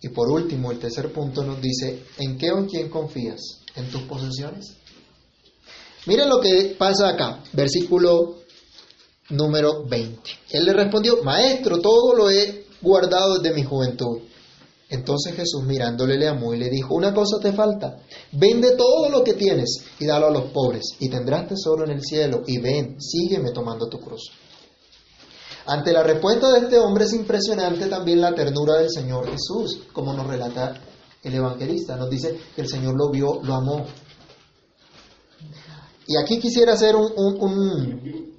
[0.00, 3.40] Y por último, el tercer punto nos dice, ¿en qué o en quién confías?
[3.74, 4.76] ¿En tus posesiones?
[6.06, 8.36] Miren lo que pasa acá, versículo
[9.30, 10.20] número 20.
[10.50, 14.20] Él le respondió, Maestro, todo lo he guardado desde mi juventud.
[14.88, 17.98] Entonces Jesús mirándole le amó y le dijo, una cosa te falta,
[18.32, 22.02] vende todo lo que tienes y dalo a los pobres y tendrás tesoro en el
[22.02, 24.30] cielo y ven, sígueme tomando tu cruz.
[25.66, 30.12] Ante la respuesta de este hombre es impresionante también la ternura del Señor Jesús, como
[30.12, 30.80] nos relata
[31.24, 31.96] el evangelista.
[31.96, 33.84] Nos dice que el Señor lo vio, lo amó.
[36.06, 38.36] Y aquí quisiera hacer un, un, un,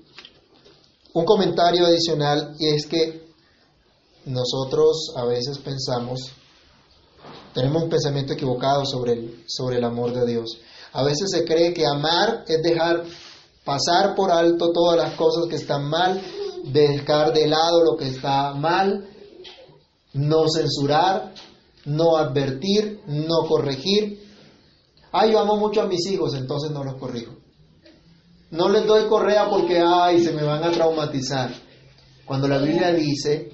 [1.13, 3.26] un comentario adicional y es que
[4.27, 6.31] nosotros a veces pensamos,
[7.53, 10.59] tenemos un pensamiento equivocado sobre el, sobre el amor de Dios.
[10.93, 13.03] A veces se cree que amar es dejar
[13.63, 16.21] pasar por alto todas las cosas que están mal,
[16.65, 19.09] dejar de lado lo que está mal,
[20.13, 21.33] no censurar,
[21.85, 24.25] no advertir, no corregir.
[25.11, 27.33] Ah, yo amo mucho a mis hijos, entonces no los corrijo.
[28.51, 31.51] No les doy correa porque, ay, se me van a traumatizar.
[32.25, 33.51] Cuando la Biblia dice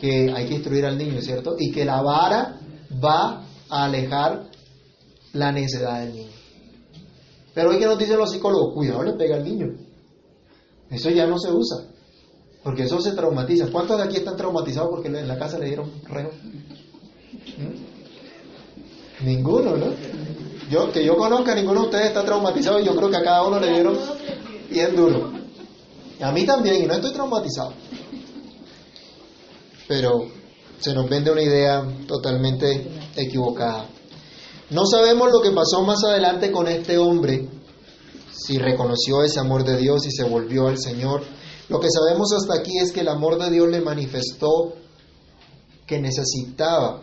[0.00, 1.56] que hay que instruir al niño, ¿cierto?
[1.58, 2.60] Y que la vara
[3.02, 4.50] va a alejar
[5.32, 6.30] la necedad del niño.
[7.54, 9.66] Pero hoy que nos dicen los psicólogos, cuidado, le pega al niño.
[10.90, 11.88] Eso ya no se usa,
[12.62, 13.70] porque eso se traumatiza.
[13.72, 16.30] ¿Cuántos de aquí están traumatizados porque en la casa le dieron reo?
[17.58, 19.24] ¿Mm?
[19.24, 19.86] Ninguno, ¿no?
[20.70, 23.46] Yo, que yo conozca, ninguno de ustedes está traumatizado y yo creo que a cada
[23.46, 23.96] uno le dieron
[24.70, 25.32] bien duro.
[26.20, 27.72] A mí también, y no estoy traumatizado.
[29.88, 30.28] Pero
[30.80, 33.88] se nos vende una idea totalmente equivocada.
[34.70, 37.48] No sabemos lo que pasó más adelante con este hombre
[38.32, 41.22] si reconoció ese amor de Dios y se volvió al Señor.
[41.68, 44.74] Lo que sabemos hasta aquí es que el amor de Dios le manifestó
[45.86, 47.02] que necesitaba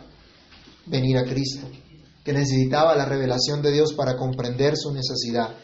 [0.86, 1.66] venir a Cristo,
[2.24, 5.54] que necesitaba la revelación de Dios para comprender su necesidad.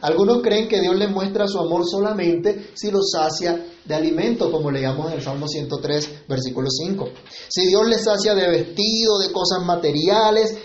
[0.00, 4.70] Algunos creen que Dios le muestra su amor solamente si lo sacia de alimento, como
[4.70, 7.08] leíamos en el Salmo 103, versículo 5.
[7.48, 10.56] Si Dios le sacia de vestido, de cosas materiales,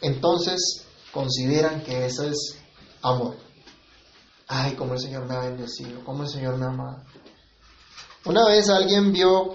[0.00, 2.56] entonces consideran que eso es
[3.02, 3.36] amor.
[4.46, 7.02] Ay, como el Señor me ha bendecido, como el Señor me ha.
[8.26, 9.54] Una vez alguien vio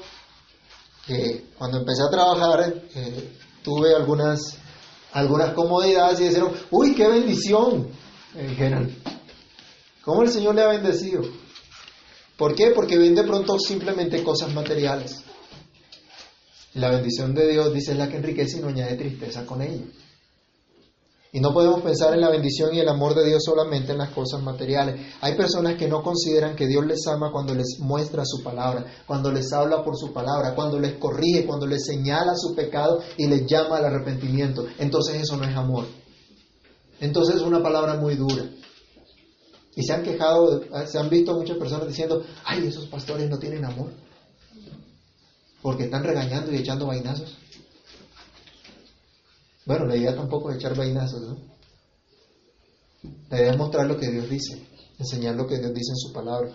[1.06, 4.58] que cuando empecé a trabajar eh, tuve algunas,
[5.12, 7.90] algunas comodidades y dijeron, uy, qué bendición,
[8.36, 8.96] dijeron,
[10.04, 11.22] ¿cómo el Señor le ha bendecido?
[12.38, 12.72] ¿Por qué?
[12.72, 15.24] Porque ven de pronto simplemente cosas materiales.
[16.76, 19.84] La bendición de Dios, dice, es la que enriquece y no añade tristeza con ella.
[21.32, 24.10] Y no podemos pensar en la bendición y el amor de Dios solamente en las
[24.10, 25.00] cosas materiales.
[25.22, 29.32] Hay personas que no consideran que Dios les ama cuando les muestra su palabra, cuando
[29.32, 33.46] les habla por su palabra, cuando les corrige, cuando les señala su pecado y les
[33.46, 34.66] llama al arrepentimiento.
[34.80, 35.86] Entonces eso no es amor.
[37.00, 38.50] Entonces es una palabra muy dura.
[39.76, 43.64] Y se han quejado, se han visto muchas personas diciendo, ay, esos pastores no tienen
[43.64, 43.92] amor.
[45.62, 47.38] Porque están regañando y echando vainazos.
[49.66, 51.38] Bueno, la idea tampoco es echar vainazos, ¿no?
[53.30, 56.12] La idea es mostrar lo que Dios dice, enseñar lo que Dios dice en su
[56.12, 56.52] palabra.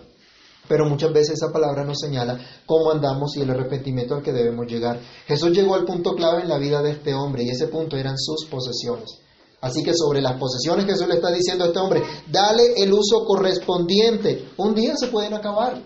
[0.67, 4.67] Pero muchas veces esa palabra nos señala cómo andamos y el arrepentimiento al que debemos
[4.67, 4.99] llegar.
[5.27, 8.17] Jesús llegó al punto clave en la vida de este hombre y ese punto eran
[8.17, 9.24] sus posesiones.
[9.61, 13.25] Así que sobre las posesiones Jesús le está diciendo a este hombre, dale el uso
[13.25, 14.49] correspondiente.
[14.57, 15.81] Un día se pueden acabar.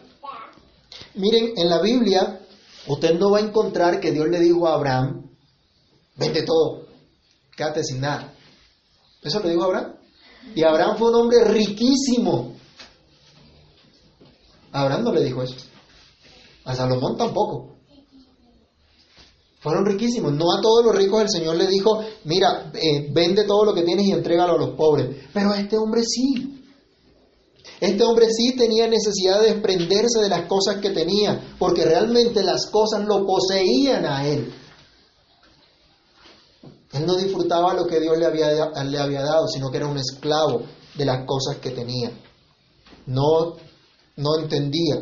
[1.15, 2.41] Miren, en la Biblia
[2.87, 5.29] usted no va a encontrar que Dios le dijo a Abraham,
[6.15, 6.87] vende todo,
[7.55, 8.33] quédate sin nada.
[9.21, 9.95] ¿Eso le dijo a Abraham?
[10.55, 12.55] Y Abraham fue un hombre riquísimo.
[14.71, 15.55] Abraham no le dijo eso.
[16.65, 17.78] A Salomón tampoco.
[19.59, 20.31] Fueron riquísimos.
[20.33, 23.83] No a todos los ricos el Señor le dijo, mira, eh, vende todo lo que
[23.83, 25.27] tienes y entrégalo a los pobres.
[25.33, 26.55] Pero a este hombre sí.
[27.81, 32.67] Este hombre sí tenía necesidad de desprenderse de las cosas que tenía, porque realmente las
[32.67, 34.53] cosas lo poseían a él.
[36.91, 38.49] Él no disfrutaba lo que Dios le había,
[38.83, 40.63] le había dado, sino que era un esclavo
[40.95, 42.11] de las cosas que tenía.
[43.05, 43.55] No,
[44.17, 45.01] no entendía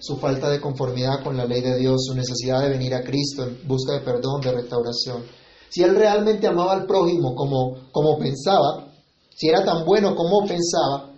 [0.00, 3.44] su falta de conformidad con la ley de Dios, su necesidad de venir a Cristo
[3.44, 5.24] en busca de perdón, de restauración.
[5.68, 8.92] Si él realmente amaba al prójimo como, como pensaba,
[9.36, 11.12] si era tan bueno como pensaba,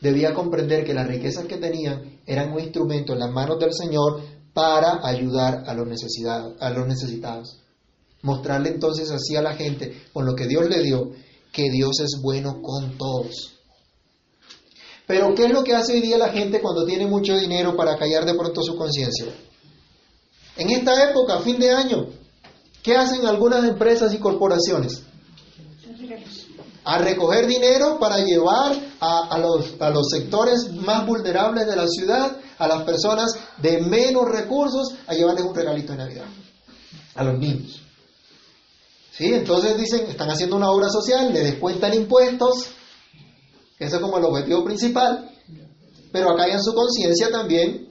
[0.00, 4.20] debía comprender que las riquezas que tenían eran un instrumento en las manos del Señor
[4.52, 5.86] para ayudar a los,
[6.60, 7.58] a los necesitados.
[8.22, 11.10] Mostrarle entonces así a la gente, con lo que Dios le dio,
[11.52, 13.54] que Dios es bueno con todos.
[15.06, 17.96] Pero ¿qué es lo que hace hoy día la gente cuando tiene mucho dinero para
[17.98, 19.26] callar de pronto su conciencia?
[20.56, 22.06] En esta época, fin de año,
[22.82, 25.02] ¿qué hacen algunas empresas y corporaciones?
[26.84, 32.36] A recoger dinero para llevar a, los, a los sectores más vulnerables de la ciudad,
[32.58, 36.26] a las personas de menos recursos, a llevarles un regalito de Navidad,
[37.14, 37.80] a los niños.
[39.12, 39.32] ¿Sí?
[39.32, 42.68] Entonces dicen, están haciendo una obra social, le descuentan impuestos,
[43.78, 45.30] eso es como el objetivo principal,
[46.12, 47.88] pero acá hay en su conciencia también,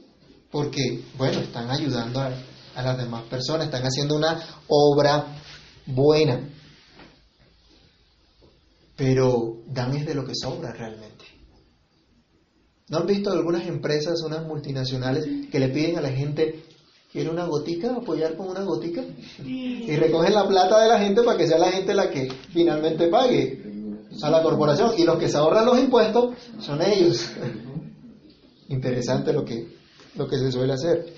[0.50, 2.32] porque, bueno, están ayudando a,
[2.76, 5.26] a las demás personas, están haciendo una obra
[5.86, 6.40] buena.
[8.96, 11.26] Pero dan es de lo que sobra realmente.
[12.90, 16.64] ¿No han visto algunas empresas, unas multinacionales, que le piden a la gente,
[17.12, 17.96] ¿quiere una gotica?
[17.96, 19.04] ¿Apoyar con una gotica?
[19.44, 23.08] Y recogen la plata de la gente para que sea la gente la que finalmente
[23.08, 23.73] pague
[24.22, 24.94] a la corporación.
[24.98, 27.30] Y los que se ahorran los impuestos son ellos.
[28.70, 29.68] Interesante lo que,
[30.16, 31.14] lo que se suele hacer.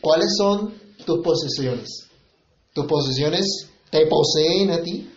[0.00, 2.08] ¿Cuáles son tus posesiones?
[2.72, 5.10] ¿Tus posesiones te poseen a ti?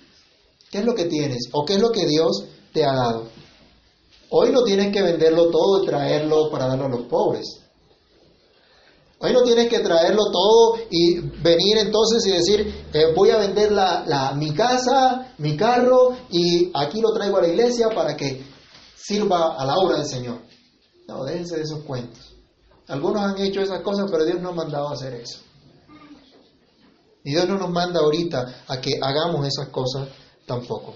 [0.72, 1.50] ¿Qué es lo que tienes?
[1.54, 3.28] ¿O qué es lo que Dios te ha dado?
[4.30, 7.65] Hoy no tienes que venderlo todo y traerlo para darlo a los pobres.
[9.20, 13.72] Hoy no tienes que traerlo todo y venir entonces y decir, eh, voy a vender
[13.72, 18.44] la, mi casa, mi carro y aquí lo traigo a la iglesia para que
[18.96, 20.40] sirva a la obra del Señor.
[21.08, 22.34] No, déjense de esos cuentos.
[22.88, 25.40] Algunos han hecho esas cosas, pero Dios no ha mandado a hacer eso.
[27.24, 30.10] Y Dios no nos manda ahorita a que hagamos esas cosas
[30.46, 30.94] tampoco.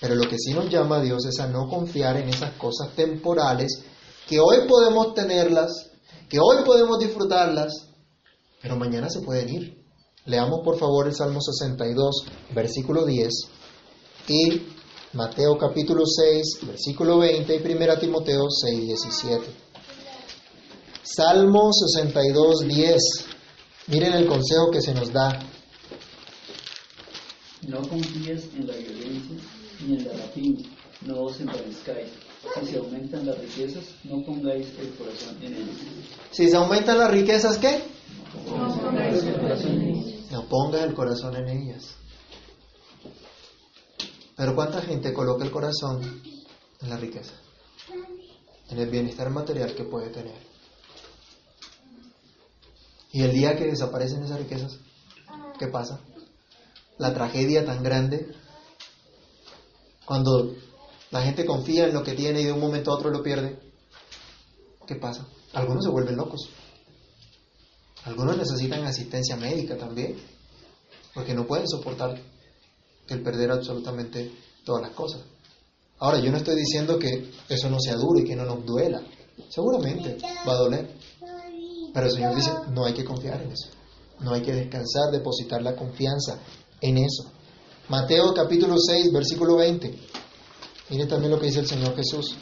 [0.00, 2.88] Pero lo que sí nos llama a Dios es a no confiar en esas cosas
[2.96, 3.82] temporales
[4.26, 5.89] que hoy podemos tenerlas
[6.30, 7.88] que hoy podemos disfrutarlas,
[8.62, 9.84] pero mañana se pueden ir.
[10.26, 12.24] Leamos por favor el Salmo 62,
[12.54, 13.28] versículo 10,
[14.28, 14.62] y
[15.12, 19.44] Mateo capítulo 6, versículo 20 y 1 Timoteo 6, 17.
[21.02, 22.96] Salmo 62, 10.
[23.88, 25.36] Miren el consejo que se nos da.
[27.66, 29.36] No confíes en la violencia
[29.84, 30.60] ni en la rapina,
[31.06, 32.29] no os envanezcáis.
[32.42, 35.76] Si se aumentan las riquezas, no pongáis el corazón en ellas.
[36.30, 37.82] Si se aumentan las riquezas, ¿qué?
[38.46, 40.30] No pongáis el corazón en ellas.
[40.30, 41.94] No pongas el corazón en ellas.
[44.36, 46.22] Pero ¿cuánta gente coloca el corazón
[46.80, 47.34] en la riqueza?
[48.70, 50.50] En el bienestar material que puede tener.
[53.12, 54.78] Y el día que desaparecen esas riquezas,
[55.58, 56.00] ¿qué pasa?
[56.96, 58.34] La tragedia tan grande,
[60.06, 60.54] cuando
[61.10, 63.58] la gente confía en lo que tiene y de un momento a otro lo pierde,
[64.86, 65.26] ¿qué pasa?
[65.52, 66.48] Algunos se vuelven locos.
[68.04, 70.16] Algunos necesitan asistencia médica también,
[71.12, 72.18] porque no pueden soportar
[73.08, 74.32] el perder absolutamente
[74.64, 75.22] todas las cosas.
[75.98, 79.02] Ahora, yo no estoy diciendo que eso no sea duro y que no nos duela.
[79.50, 80.16] Seguramente
[80.48, 80.96] va a doler.
[81.92, 83.68] Pero el Señor dice, no hay que confiar en eso.
[84.20, 86.38] No hay que descansar, depositar la confianza
[86.80, 87.30] en eso.
[87.88, 89.98] Mateo capítulo 6, versículo 20.
[90.90, 92.36] Mire también lo que dice el Señor Jesús.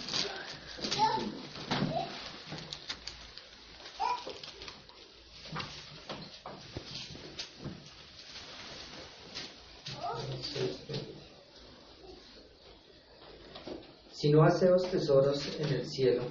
[14.13, 16.23] Si no haceos tesoros en el cielo,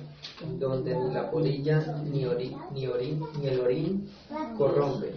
[0.59, 2.86] donde ni la polilla ni, ori- ni,
[3.39, 4.09] ni el orín
[4.57, 5.13] corrompen,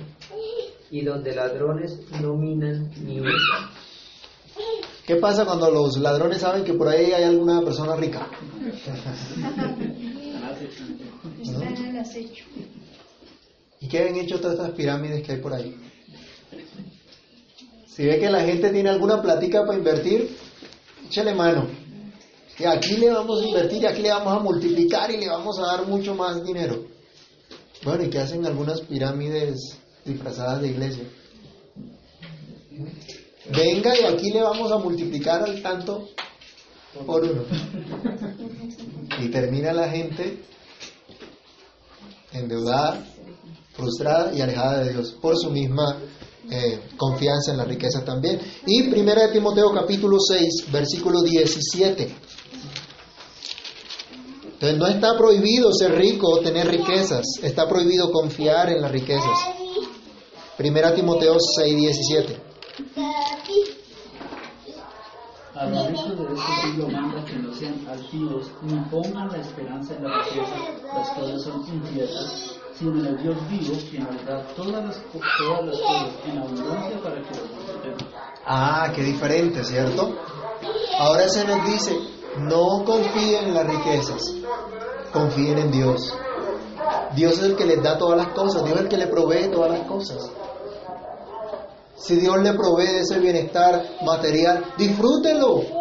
[0.90, 3.69] y donde ladrones no minan ni hurtan.
[5.10, 8.28] ¿Qué pasa cuando los ladrones saben que por ahí hay alguna persona rica?
[11.42, 12.44] Está en el acecho.
[13.80, 15.74] ¿Y qué han hecho todas estas pirámides que hay por ahí?
[17.88, 20.30] Si ve que la gente tiene alguna platica para invertir,
[21.08, 21.66] échale mano.
[22.56, 25.58] Que aquí le vamos a invertir y aquí le vamos a multiplicar y le vamos
[25.58, 26.84] a dar mucho más dinero.
[27.82, 31.02] Bueno, ¿y qué hacen algunas pirámides disfrazadas de iglesia?
[33.50, 36.08] Venga y aquí le vamos a multiplicar al tanto
[37.06, 37.42] por uno.
[39.20, 40.42] Y termina la gente
[42.32, 43.04] endeudada,
[43.72, 45.98] frustrada y alejada de Dios por su misma
[46.50, 48.40] eh, confianza en la riqueza también.
[48.66, 52.16] Y primera Timoteo capítulo 6, versículo 17.
[54.44, 59.38] Entonces no está prohibido ser rico o tener riquezas, está prohibido confiar en las riquezas.
[60.56, 62.49] Primera Timoteo 6, 17.
[67.70, 70.54] Sean altivos ni pongan la esperanza en la riqueza,
[70.94, 76.10] las cuales son inciertas, sino en el Dios vivo, quien nos da todas las, cosas
[76.26, 78.02] en abundancia para que las disfrutemos.
[78.46, 80.16] Ah, qué diferente, ¿cierto?
[80.98, 81.96] Ahora se nos dice,
[82.38, 84.34] no confíen en las riquezas,
[85.12, 86.14] confíen en Dios.
[87.14, 89.50] Dios es el que les da todas las cosas, Dios es el que le provee
[89.50, 90.30] todas las cosas.
[91.96, 95.79] Si Dios le provee ese bienestar material, disfrútenlo,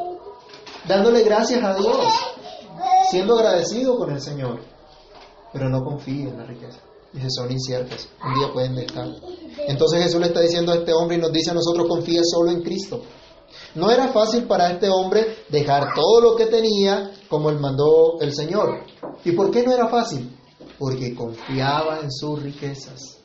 [0.87, 1.97] dándole gracias a Dios,
[3.09, 4.59] siendo agradecido con el Señor.
[5.51, 6.79] Pero no confíen en la riqueza.
[7.11, 9.07] Dice, son inciertas, un día pueden estar.
[9.67, 12.51] Entonces Jesús le está diciendo a este hombre y nos dice a nosotros, confía solo
[12.51, 13.01] en Cristo.
[13.73, 18.33] No era fácil para este hombre dejar todo lo que tenía como él mandó el
[18.33, 18.83] Señor.
[19.25, 20.35] ¿Y por qué no era fácil?
[20.77, 23.17] Porque confiaba en sus riquezas.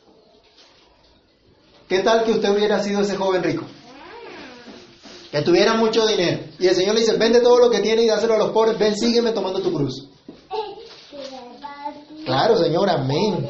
[1.87, 3.65] ¿Qué tal que usted hubiera sido ese joven rico?
[5.35, 6.43] Que tuviera mucho dinero.
[6.57, 8.79] Y el Señor le dice, vende todo lo que tiene y dáselo a los pobres,
[8.79, 10.07] ven, sígueme tomando tu cruz.
[12.23, 13.45] Claro, Señor, amén.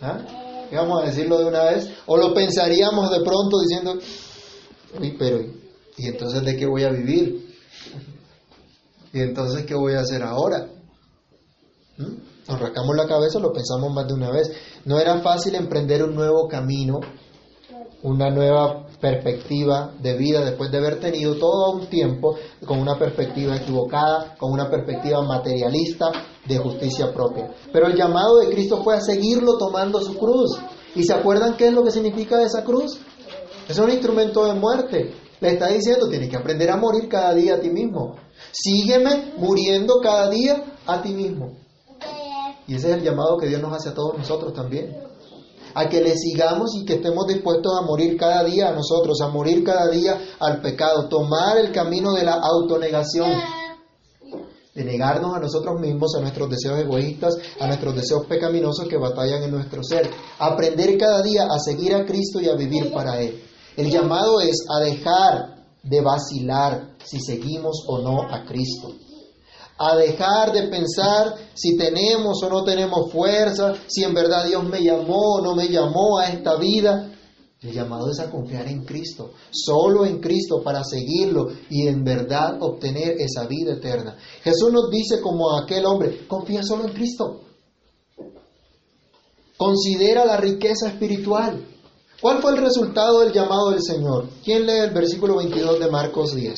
[0.00, 0.18] ¿Ah?
[0.70, 1.90] ¿Qué vamos a decirlo de una vez?
[2.06, 3.98] O lo pensaríamos de pronto diciendo,
[5.00, 5.40] uy, pero
[5.96, 7.56] ¿y entonces de qué voy a vivir?
[9.12, 10.68] ¿Y entonces qué voy a hacer ahora?
[11.96, 12.46] ¿Mm?
[12.46, 14.52] Nos rascamos la cabeza, lo pensamos más de una vez.
[14.84, 17.00] No era fácil emprender un nuevo camino,
[18.04, 23.56] una nueva perspectiva de vida después de haber tenido todo un tiempo con una perspectiva
[23.56, 26.06] equivocada, con una perspectiva materialista
[26.46, 27.50] de justicia propia.
[27.72, 30.58] Pero el llamado de Cristo fue a seguirlo tomando su cruz.
[30.94, 32.98] ¿Y se acuerdan qué es lo que significa esa cruz?
[33.68, 35.14] Es un instrumento de muerte.
[35.40, 38.16] Le está diciendo, tienes que aprender a morir cada día a ti mismo.
[38.52, 41.58] Sígueme muriendo cada día a ti mismo.
[42.66, 44.96] Y ese es el llamado que Dios nos hace a todos nosotros también.
[45.78, 49.28] A que le sigamos y que estemos dispuestos a morir cada día a nosotros, a
[49.28, 53.30] morir cada día al pecado, tomar el camino de la autonegación,
[54.74, 59.42] de negarnos a nosotros mismos, a nuestros deseos egoístas, a nuestros deseos pecaminosos que batallan
[59.42, 60.08] en nuestro ser.
[60.38, 63.42] Aprender cada día a seguir a Cristo y a vivir para Él.
[63.76, 68.94] El llamado es a dejar de vacilar si seguimos o no a Cristo.
[69.78, 74.82] A dejar de pensar si tenemos o no tenemos fuerza, si en verdad Dios me
[74.82, 77.12] llamó o no me llamó a esta vida.
[77.60, 82.58] El llamado es a confiar en Cristo, solo en Cristo para seguirlo y en verdad
[82.60, 84.16] obtener esa vida eterna.
[84.42, 87.40] Jesús nos dice como aquel hombre, confía solo en Cristo.
[89.56, 91.66] Considera la riqueza espiritual.
[92.20, 94.28] ¿Cuál fue el resultado del llamado del Señor?
[94.44, 96.54] ¿Quién lee el versículo 22 de Marcos 10?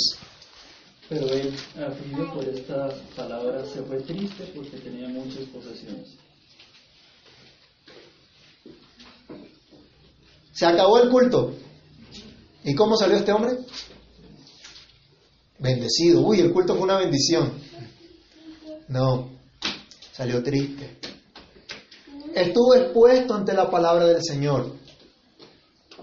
[1.08, 1.54] Pero él,
[1.86, 6.08] afligido por estas palabras, se fue triste porque tenía muchas posesiones.
[10.52, 11.54] Se acabó el culto.
[12.64, 13.58] ¿Y cómo salió este hombre?
[15.58, 16.20] Bendecido.
[16.20, 17.52] Uy, el culto fue una bendición.
[18.88, 19.30] No,
[20.12, 20.98] salió triste.
[22.34, 24.76] Estuvo expuesto ante la palabra del Señor.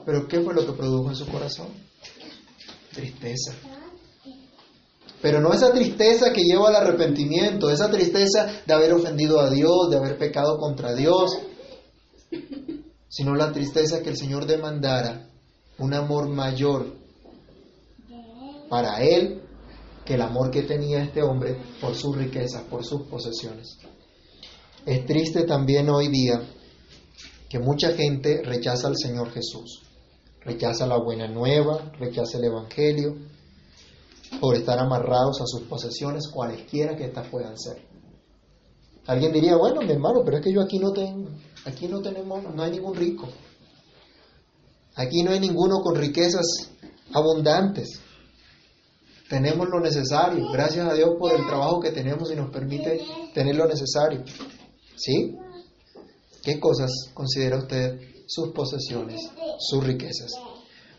[0.06, 1.68] Pero ¿qué fue lo que produjo en su corazón?
[2.94, 3.54] Tristeza.
[5.22, 9.90] Pero no esa tristeza que lleva al arrepentimiento, esa tristeza de haber ofendido a Dios,
[9.90, 11.38] de haber pecado contra Dios,
[13.08, 15.30] sino la tristeza que el Señor demandara
[15.78, 16.94] un amor mayor
[18.70, 19.42] para Él
[20.06, 23.78] que el amor que tenía este hombre por sus riquezas, por sus posesiones.
[24.86, 26.42] Es triste también hoy día
[27.50, 29.82] que mucha gente rechaza al Señor Jesús,
[30.42, 33.16] rechaza la buena nueva, rechaza el Evangelio,
[34.40, 37.82] por estar amarrados a sus posesiones, cualesquiera que éstas puedan ser.
[39.08, 41.30] Alguien diría, bueno, mi hermano, pero es que yo aquí no tengo,
[41.66, 43.28] aquí no tenemos, no hay ningún rico.
[44.96, 46.72] Aquí no hay ninguno con riquezas
[47.14, 48.00] abundantes.
[49.30, 50.50] Tenemos lo necesario.
[50.52, 53.02] Gracias a Dios por el trabajo que tenemos y nos permite
[53.34, 54.24] tener lo necesario.
[54.96, 55.36] ¿Sí?
[56.42, 59.20] ¿Qué cosas considera usted sus posesiones,
[59.60, 60.32] sus riquezas?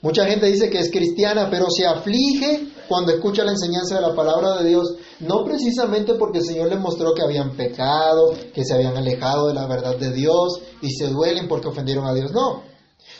[0.06, 4.14] Mucha gente dice que es cristiana, pero se aflige cuando escucha la enseñanza de la
[4.14, 8.72] palabra de Dios, no precisamente porque el Señor les mostró que habían pecado, que se
[8.72, 12.62] habían alejado de la verdad de Dios y se duelen porque ofendieron a Dios, no.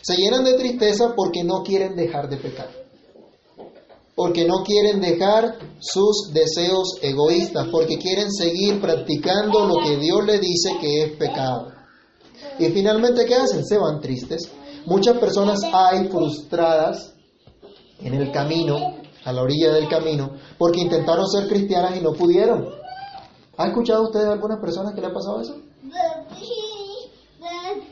[0.01, 2.71] Se llenan de tristeza porque no quieren dejar de pecar.
[4.15, 10.39] Porque no quieren dejar sus deseos egoístas, porque quieren seguir practicando lo que Dios le
[10.39, 11.73] dice que es pecado.
[12.61, 13.65] Y finalmente, ¿qué hacen?
[13.65, 14.53] Se van tristes.
[14.87, 17.13] Muchas personas hay frustradas
[18.01, 22.69] en el camino, a la orilla del camino, porque intentaron ser cristianas y no pudieron.
[23.57, 25.57] ¿Ha escuchado usted de algunas personas que le ha pasado eso?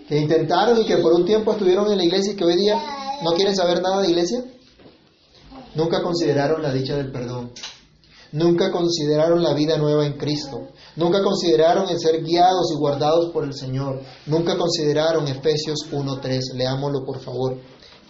[0.08, 2.80] Que intentaron y que por un tiempo estuvieron en la iglesia y que hoy día
[3.22, 4.44] no quieren saber nada de iglesia.
[5.74, 7.50] Nunca consideraron la dicha del perdón.
[8.34, 10.66] Nunca consideraron la vida nueva en Cristo.
[10.96, 14.02] Nunca consideraron el ser guiados y guardados por el Señor.
[14.26, 16.54] Nunca consideraron Efesios 1.3.
[16.54, 17.56] Leámoslo por favor.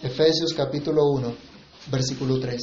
[0.01, 1.31] Efesios capítulo 1,
[1.91, 2.59] versículo 3.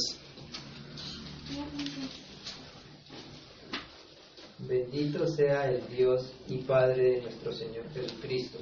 [4.59, 8.57] Bendito sea el Dios y Padre de nuestro Señor Jesucristo,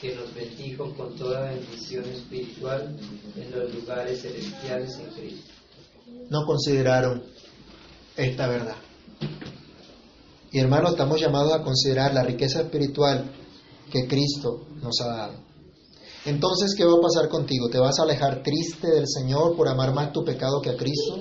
[0.00, 2.96] que nos bendijo con toda bendición espiritual
[3.34, 5.52] en los lugares celestiales en Cristo.
[6.28, 7.24] No consideraron
[8.20, 8.76] esta verdad.
[10.52, 13.30] Y hermanos, estamos llamados a considerar la riqueza espiritual
[13.90, 15.34] que Cristo nos ha dado.
[16.26, 17.68] Entonces, ¿qué va a pasar contigo?
[17.70, 21.16] ¿Te vas a alejar triste del Señor por amar más tu pecado que a Cristo?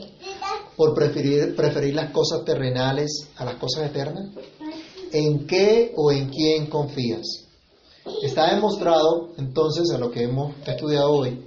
[0.76, 4.30] ¿Por preferir, preferir las cosas terrenales a las cosas eternas?
[5.12, 7.46] ¿En qué o en quién confías?
[8.22, 11.46] Está demostrado, entonces, a lo que hemos estudiado hoy,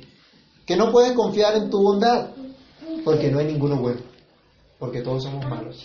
[0.64, 2.30] que no puedes confiar en tu bondad,
[3.04, 4.00] porque no hay ninguno bueno,
[4.82, 5.76] porque todos somos malos.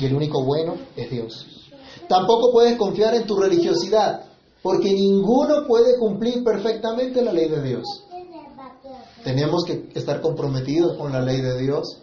[0.00, 1.46] Y el único bueno es Dios.
[2.08, 4.24] Tampoco puedes confiar en tu religiosidad,
[4.62, 7.84] porque ninguno puede cumplir perfectamente la ley de Dios.
[9.22, 12.00] Tenemos que estar comprometidos con la ley de Dios,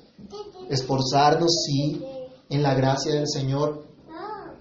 [0.69, 2.05] esforzarnos, sí,
[2.49, 3.87] en la gracia del Señor,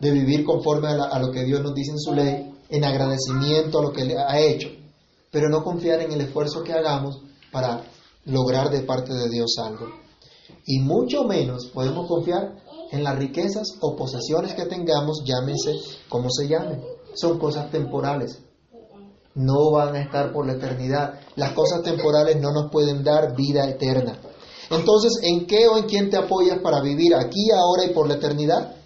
[0.00, 3.82] de vivir conforme a, lo que Dios nos dice en su ley, en agradecimiento a
[3.82, 4.70] lo que ha hecho,
[5.30, 7.20] pero no confiar en el esfuerzo que hagamos
[7.50, 7.84] para
[8.24, 10.00] lograr de parte de Dios algo.
[10.66, 12.56] Y mucho menos podemos confiar
[12.90, 15.74] en las riquezas o posesiones que tengamos, llámense
[16.08, 16.82] como se llamen.
[17.14, 18.38] Son cosas temporales.
[19.34, 21.20] No van a estar por la eternidad.
[21.36, 24.18] Las cosas temporales no nos pueden dar vida eterna.
[24.70, 28.14] Entonces, ¿en qué o en quién te apoyas para vivir aquí, ahora y por la
[28.14, 28.76] eternidad?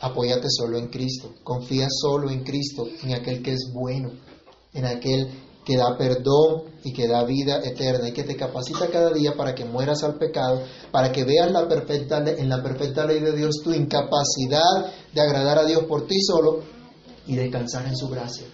[0.00, 1.34] Apóyate solo en Cristo.
[1.42, 4.10] Confía solo en Cristo, en aquel que es bueno,
[4.72, 5.30] en aquel
[5.70, 9.54] que da perdón y que da vida eterna y que te capacita cada día para
[9.54, 13.60] que mueras al pecado, para que veas la perfecta, en la perfecta ley de Dios
[13.62, 16.64] tu incapacidad de agradar a Dios por ti solo
[17.24, 18.48] y descansar en su gracia.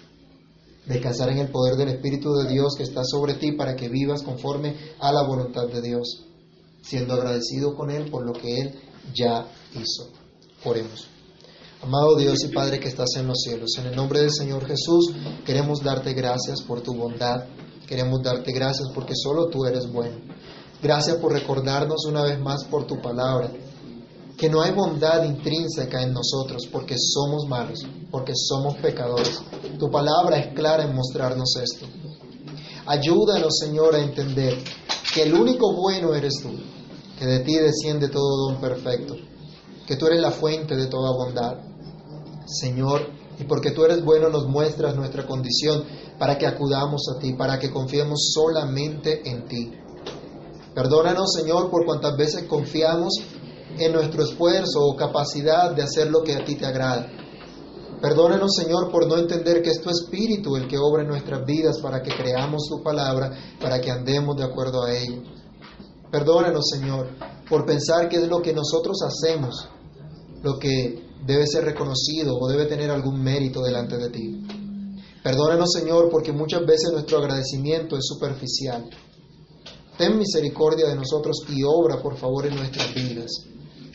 [0.85, 4.23] Descansar en el poder del Espíritu de Dios que está sobre ti para que vivas
[4.23, 6.23] conforme a la voluntad de Dios.
[6.83, 8.75] siendo agradecido con Él por lo que Él
[9.13, 10.13] ya hizo.
[10.65, 11.16] Oremos.
[11.83, 15.13] Amado Dios y Padre que estás en los cielos, en el nombre del Señor Jesús
[15.45, 17.45] queremos darte gracias por tu bondad,
[17.87, 20.17] queremos darte gracias porque solo tú eres bueno.
[20.83, 23.51] Gracias por recordarnos una vez más por tu palabra,
[24.39, 29.43] que no hay bondad intrínseca en nosotros porque somos malos, porque somos pecadores.
[29.79, 31.87] Tu palabra es clara en mostrarnos esto.
[32.87, 34.57] Ayúdanos, Señor, a entender
[35.15, 36.51] que el único bueno eres tú,
[37.19, 39.15] que de ti desciende todo don perfecto,
[39.87, 41.66] que tú eres la fuente de toda bondad.
[42.47, 43.03] Señor,
[43.39, 45.85] y porque tú eres bueno nos muestras nuestra condición
[46.19, 49.73] para que acudamos a ti, para que confiemos solamente en ti.
[50.75, 53.15] Perdónanos, Señor, por cuantas veces confiamos
[53.79, 57.11] en nuestro esfuerzo o capacidad de hacer lo que a ti te agrada.
[58.01, 61.79] Perdónanos, Señor, por no entender que es tu Espíritu el que obra en nuestras vidas
[61.81, 65.23] para que creamos tu palabra, para que andemos de acuerdo a ella.
[66.11, 67.09] Perdónanos, Señor,
[67.49, 69.69] por pensar que es lo que nosotros hacemos,
[70.43, 74.47] lo que debe ser reconocido o debe tener algún mérito delante de ti.
[75.23, 78.89] Perdónanos, Señor, porque muchas veces nuestro agradecimiento es superficial.
[79.99, 83.31] Ten misericordia de nosotros y obra, por favor, en nuestras vidas.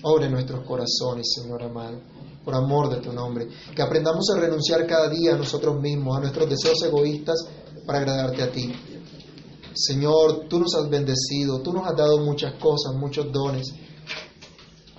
[0.03, 2.01] Obra en nuestros corazones, Señor amado,
[2.43, 3.47] por amor de tu nombre.
[3.75, 7.47] Que aprendamos a renunciar cada día a nosotros mismos, a nuestros deseos egoístas,
[7.85, 8.73] para agradarte a ti.
[9.73, 13.67] Señor, tú nos has bendecido, tú nos has dado muchas cosas, muchos dones.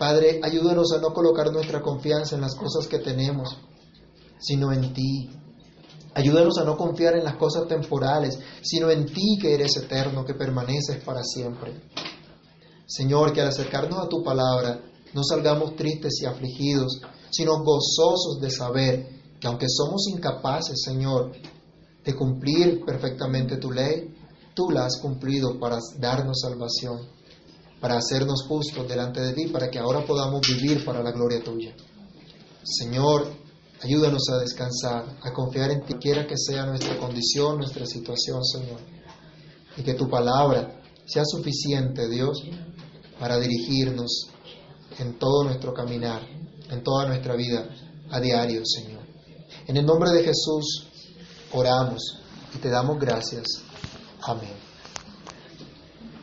[0.03, 3.57] Padre, ayúdanos a no colocar nuestra confianza en las cosas que tenemos,
[4.40, 5.30] sino en ti.
[6.12, 10.34] Ayúdanos a no confiar en las cosas temporales, sino en ti que eres eterno, que
[10.34, 11.84] permaneces para siempre.
[12.84, 14.80] Señor, que al acercarnos a tu palabra
[15.14, 17.00] no salgamos tristes y afligidos,
[17.30, 21.30] sino gozosos de saber que aunque somos incapaces, Señor,
[22.05, 24.12] de cumplir perfectamente tu ley,
[24.53, 27.07] tú la has cumplido para darnos salvación,
[27.82, 31.74] para hacernos justos delante de ti, para que ahora podamos vivir para la gloria tuya.
[32.62, 33.26] Señor,
[33.82, 38.78] ayúdanos a descansar, a confiar en ti, quiera que sea nuestra condición, nuestra situación, Señor,
[39.76, 42.40] y que tu palabra sea suficiente, Dios,
[43.18, 44.28] para dirigirnos
[45.00, 46.22] en todo nuestro caminar,
[46.70, 47.68] en toda nuestra vida
[48.12, 49.02] a diario, Señor.
[49.66, 50.86] En el nombre de Jesús
[51.52, 52.20] oramos
[52.54, 53.44] y te damos gracias.
[54.20, 54.61] Amén.